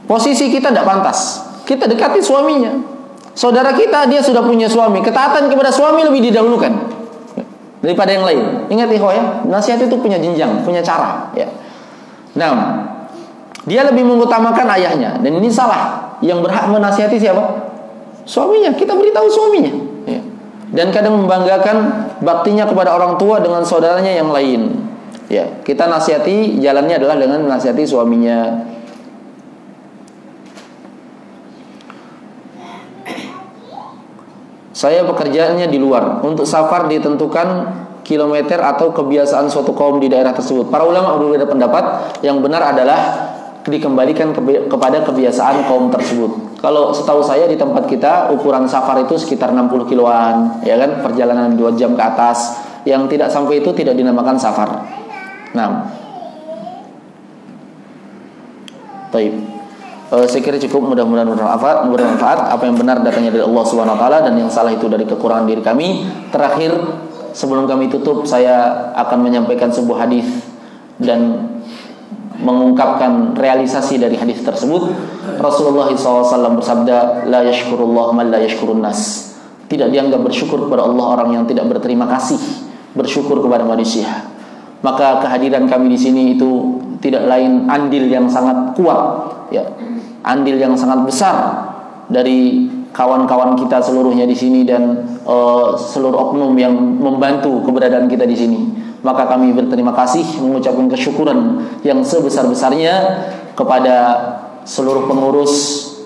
Posisi 0.07 0.47
kita 0.47 0.71
tidak 0.71 0.87
pantas. 0.87 1.43
Kita 1.67 1.91
dekati 1.91 2.23
suaminya. 2.23 2.71
Saudara 3.35 3.75
kita 3.75 4.07
dia 4.07 4.23
sudah 4.23 4.39
punya 4.39 4.71
suami, 4.71 5.03
ketaatan 5.03 5.51
kepada 5.51 5.75
suami 5.75 6.07
lebih 6.07 6.31
didahulukan 6.31 6.98
daripada 7.79 8.11
yang 8.11 8.25
lain. 8.27 8.43
Ingat 8.71 8.89
ikhwah 8.91 9.13
ya, 9.15 9.23
nasihat 9.47 9.79
itu 9.83 9.95
punya 9.99 10.19
jenjang, 10.19 10.63
punya 10.63 10.83
cara, 10.83 11.31
ya. 11.35 11.47
Nah, 12.37 12.51
dia 13.65 13.83
lebih 13.85 14.05
mengutamakan 14.07 14.65
ayahnya 14.77 15.19
dan 15.19 15.31
ini 15.35 15.49
salah. 15.49 16.17
Yang 16.19 16.47
berhak 16.47 16.67
menasihati 16.67 17.15
siapa? 17.15 17.43
Suaminya. 18.27 18.75
Kita 18.75 18.91
beritahu 18.91 19.27
suaminya. 19.31 19.71
Ya. 20.03 20.19
Dan 20.69 20.91
kadang 20.91 21.15
membanggakan 21.15 21.77
baktinya 22.19 22.67
kepada 22.67 22.91
orang 22.91 23.15
tua 23.15 23.39
dengan 23.39 23.63
saudaranya 23.63 24.11
yang 24.11 24.29
lain. 24.29 24.83
Ya, 25.31 25.45
kita 25.63 25.87
nasihati 25.87 26.59
jalannya 26.59 26.99
adalah 26.99 27.15
dengan 27.15 27.45
menasihati 27.47 27.85
suaminya. 27.87 28.67
Saya 34.79 35.03
pekerjaannya 35.03 35.67
di 35.67 35.75
luar. 35.75 36.23
Untuk 36.23 36.47
safar 36.47 36.87
ditentukan 36.87 37.47
kilometer 38.07 38.63
atau 38.63 38.95
kebiasaan 38.95 39.51
suatu 39.51 39.75
kaum 39.75 39.99
di 39.99 40.07
daerah 40.07 40.31
tersebut. 40.31 40.71
Para 40.71 40.87
ulama 40.87 41.19
berbeda 41.19 41.43
pendapat. 41.43 42.15
Yang 42.23 42.47
benar 42.47 42.71
adalah 42.71 42.99
dikembalikan 43.67 44.31
kepada 44.71 45.03
kebiasaan 45.03 45.67
kaum 45.67 45.91
tersebut. 45.91 46.63
Kalau 46.63 46.95
setahu 46.95 47.19
saya 47.19 47.43
di 47.51 47.59
tempat 47.59 47.91
kita 47.91 48.31
ukuran 48.31 48.71
safar 48.71 49.03
itu 49.03 49.19
sekitar 49.19 49.51
60 49.51 49.83
kiloan, 49.83 50.63
ya 50.63 50.79
kan? 50.79 51.03
Perjalanan 51.03 51.59
2 51.59 51.75
jam 51.75 51.99
ke 51.99 52.03
atas. 52.03 52.63
Yang 52.87 53.19
tidak 53.19 53.35
sampai 53.35 53.59
itu 53.59 53.75
tidak 53.75 53.99
dinamakan 53.99 54.39
safar. 54.39 54.79
Nah. 55.51 55.91
Baik 59.11 59.48
uh, 60.11 60.25
saya 60.25 60.41
kira 60.41 60.57
cukup 60.57 60.93
mudah-mudahan 60.93 61.29
bermanfaat 61.29 61.87
bermanfaat. 61.89 62.39
Apa 62.53 62.63
yang 62.65 62.75
benar 62.77 63.01
datangnya 63.01 63.33
dari 63.33 63.45
Allah 63.45 63.63
Subhanahu 63.65 63.95
wa 63.95 64.01
taala 64.01 64.17
dan 64.25 64.33
yang 64.37 64.49
salah 64.49 64.73
itu 64.73 64.89
dari 64.89 65.05
kekurangan 65.05 65.45
diri 65.45 65.61
kami. 65.61 66.05
Terakhir 66.33 66.71
sebelum 67.33 67.69
kami 67.69 67.89
tutup 67.89 68.25
saya 68.25 68.89
akan 68.97 69.17
menyampaikan 69.21 69.69
sebuah 69.69 70.09
hadis 70.09 70.27
dan 70.99 71.49
mengungkapkan 72.39 73.35
realisasi 73.35 73.99
dari 73.99 74.15
hadis 74.15 74.41
tersebut. 74.41 74.91
Rasulullah 75.39 75.91
SAW 75.91 76.55
bersabda 76.59 77.27
la 77.27 77.43
yashkurullah 77.45 78.15
man 78.15 78.31
la 78.31 78.39
yashkurun 78.41 78.79
nas. 78.83 79.31
Tidak 79.69 79.85
dianggap 79.93 80.25
bersyukur 80.25 80.65
kepada 80.65 80.87
Allah 80.87 81.05
orang 81.19 81.29
yang 81.37 81.43
tidak 81.45 81.69
berterima 81.69 82.09
kasih 82.09 82.41
bersyukur 82.97 83.37
kepada 83.45 83.61
manusia. 83.61 84.25
Maka 84.81 85.21
kehadiran 85.21 85.67
kami 85.69 85.93
di 85.93 85.99
sini 85.99 86.39
itu 86.39 86.79
tidak 87.03 87.27
lain 87.27 87.67
andil 87.67 88.07
yang 88.07 88.25
sangat 88.27 88.73
kuat 88.75 89.29
ya 89.51 89.65
andil 90.23 90.57
yang 90.59 90.75
sangat 90.75 91.05
besar 91.07 91.35
dari 92.09 92.67
kawan-kawan 92.89 93.53
kita 93.53 93.79
seluruhnya 93.79 94.25
di 94.25 94.33
sini 94.33 94.65
dan 94.65 95.05
uh, 95.23 95.77
seluruh 95.77 96.29
oknum 96.29 96.57
yang 96.57 96.73
membantu 96.75 97.61
keberadaan 97.63 98.09
kita 98.09 98.25
di 98.25 98.35
sini. 98.35 98.59
Maka 98.99 99.31
kami 99.31 99.55
berterima 99.55 99.95
kasih 99.95 100.43
mengucapkan 100.43 100.91
kesyukuran 100.91 101.63
yang 101.87 102.03
sebesar-besarnya 102.03 102.95
kepada 103.55 103.95
seluruh 104.67 105.07
pengurus 105.07 105.53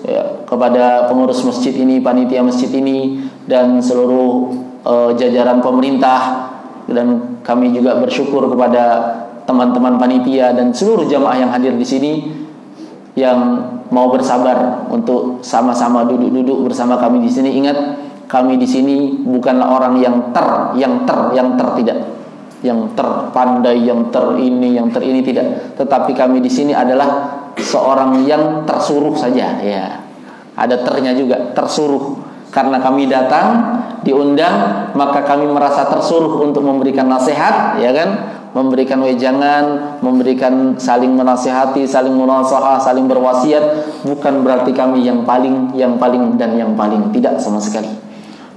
ya, 0.06 0.46
kepada 0.46 1.10
pengurus 1.10 1.42
masjid 1.42 1.74
ini, 1.74 1.98
panitia 1.98 2.44
masjid 2.44 2.70
ini 2.70 3.26
dan 3.50 3.82
seluruh 3.82 4.54
uh, 4.86 5.10
jajaran 5.18 5.58
pemerintah 5.58 6.52
dan 6.86 7.40
kami 7.42 7.72
juga 7.72 7.98
bersyukur 7.98 8.46
kepada 8.52 9.16
teman-teman 9.44 9.96
panitia 10.00 10.52
dan 10.52 10.72
seluruh 10.72 11.08
jamaah 11.08 11.36
yang 11.36 11.50
hadir 11.52 11.74
di 11.76 11.84
sini 11.84 12.12
yang 13.14 13.68
mau 13.94 14.10
bersabar 14.10 14.90
untuk 14.90 15.38
sama-sama 15.46 16.02
duduk-duduk 16.02 16.66
bersama 16.66 16.98
kami 16.98 17.22
di 17.22 17.30
sini. 17.30 17.54
Ingat, 17.62 17.78
kami 18.26 18.58
di 18.58 18.66
sini 18.66 19.22
bukanlah 19.22 19.70
orang 19.70 20.02
yang 20.02 20.34
ter, 20.34 20.74
yang 20.74 21.06
ter, 21.06 21.30
yang 21.38 21.54
ter 21.54 21.68
tidak, 21.78 21.98
yang 22.66 22.90
terpandai, 22.98 23.78
yang 23.86 24.10
ter 24.10 24.34
ini, 24.42 24.74
yang 24.74 24.90
ter 24.90 25.06
ini 25.06 25.22
tidak. 25.22 25.78
Tetapi 25.78 26.10
kami 26.10 26.42
di 26.42 26.50
sini 26.50 26.74
adalah 26.74 27.38
seorang 27.54 28.26
yang 28.26 28.66
tersuruh 28.66 29.14
saja, 29.14 29.62
ya. 29.62 30.02
Ada 30.58 30.82
ternya 30.82 31.14
juga, 31.14 31.54
tersuruh. 31.54 32.18
Karena 32.50 32.82
kami 32.82 33.06
datang 33.06 33.78
diundang, 34.02 34.90
maka 34.94 35.22
kami 35.22 35.46
merasa 35.46 35.86
tersuruh 35.86 36.42
untuk 36.42 36.66
memberikan 36.66 37.06
nasihat, 37.06 37.78
ya 37.78 37.90
kan? 37.94 38.10
Memberikan 38.54 39.02
wejangan, 39.02 39.98
memberikan 39.98 40.78
saling 40.78 41.10
menasihati, 41.10 41.84
saling 41.90 42.14
munasahah, 42.14 42.78
saling 42.78 43.10
berwasiat, 43.10 43.62
bukan 44.06 44.46
berarti 44.46 44.70
kami 44.70 45.02
yang 45.02 45.26
paling, 45.26 45.74
yang 45.74 45.98
paling 45.98 46.38
dan 46.38 46.54
yang 46.54 46.72
paling 46.78 47.10
tidak 47.10 47.42
sama 47.42 47.58
sekali. 47.58 47.90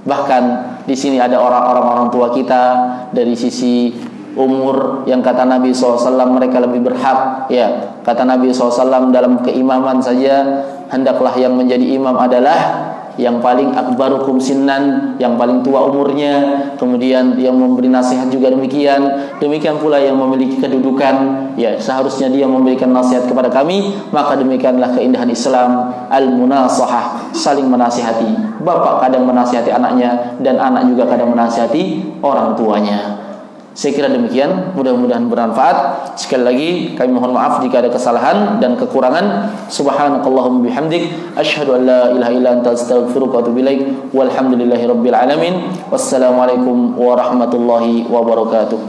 Bahkan 0.06 0.42
di 0.86 0.94
sini 0.94 1.18
ada 1.18 1.36
orang-orang 1.42 1.84
orang 1.84 2.08
tua 2.14 2.30
kita 2.30 2.62
dari 3.10 3.34
sisi 3.34 3.92
umur 4.38 5.02
yang 5.10 5.18
kata 5.18 5.42
Nabi 5.42 5.74
SAW 5.74 6.14
mereka 6.30 6.62
lebih 6.62 6.86
berhak 6.86 7.50
ya 7.50 7.98
kata 8.06 8.22
Nabi 8.22 8.54
SAW 8.54 9.10
dalam 9.10 9.42
keimaman 9.42 9.98
saja 9.98 10.62
hendaklah 10.88 11.34
yang 11.34 11.58
menjadi 11.58 11.82
imam 11.82 12.14
adalah 12.14 12.56
yang 13.18 13.42
paling 13.42 13.74
akbarukum 13.74 14.38
sinnan, 14.38 15.14
yang 15.18 15.34
paling 15.34 15.60
tua 15.66 15.90
umurnya, 15.90 16.62
kemudian 16.78 17.34
yang 17.34 17.58
memberi 17.58 17.90
nasihat 17.90 18.30
juga 18.30 18.54
demikian, 18.54 19.34
demikian 19.42 19.76
pula 19.82 19.98
yang 19.98 20.14
memiliki 20.14 20.62
kedudukan, 20.62 21.14
ya 21.58 21.74
seharusnya 21.76 22.30
dia 22.30 22.46
memberikan 22.46 22.94
nasihat 22.94 23.26
kepada 23.26 23.50
kami, 23.50 23.90
maka 24.14 24.38
demikianlah 24.38 24.94
keindahan 24.94 25.28
Islam, 25.28 25.90
al-munasahah, 26.08 27.34
saling 27.34 27.66
menasihati. 27.66 28.62
Bapak 28.62 29.02
kadang 29.02 29.26
menasihati 29.26 29.74
anaknya 29.74 30.38
dan 30.38 30.56
anak 30.62 30.86
juga 30.86 31.10
kadang 31.10 31.34
menasihati 31.34 32.16
orang 32.22 32.54
tuanya. 32.54 33.27
Saya 33.78 33.94
kira 33.94 34.10
demikian, 34.10 34.74
mudah-mudahan 34.74 35.30
bermanfaat. 35.30 36.10
Sekali 36.18 36.42
lagi 36.42 36.70
kami 36.98 37.14
mohon 37.14 37.30
maaf 37.30 37.62
jika 37.62 37.78
ada 37.78 37.86
kesalahan 37.86 38.58
dan 38.58 38.74
kekurangan. 38.74 39.54
Subhanakallahumma 39.70 40.66
bihamdik 40.66 41.14
asyhadu 41.38 41.78
an 41.78 41.86
la 41.86 42.10
ilaha 42.10 42.32
illa 42.34 42.58
anta 42.58 42.74
astaghfiruka 42.74 43.38
wa 43.38 43.42
atubu 43.46 43.62
ilaik. 43.62 44.10
Walhamdulillahirabbil 44.10 45.14
alamin. 45.14 45.54
Wassalamualaikum 45.94 46.98
warahmatullahi 46.98 48.02
wabarakatuh. 48.10 48.82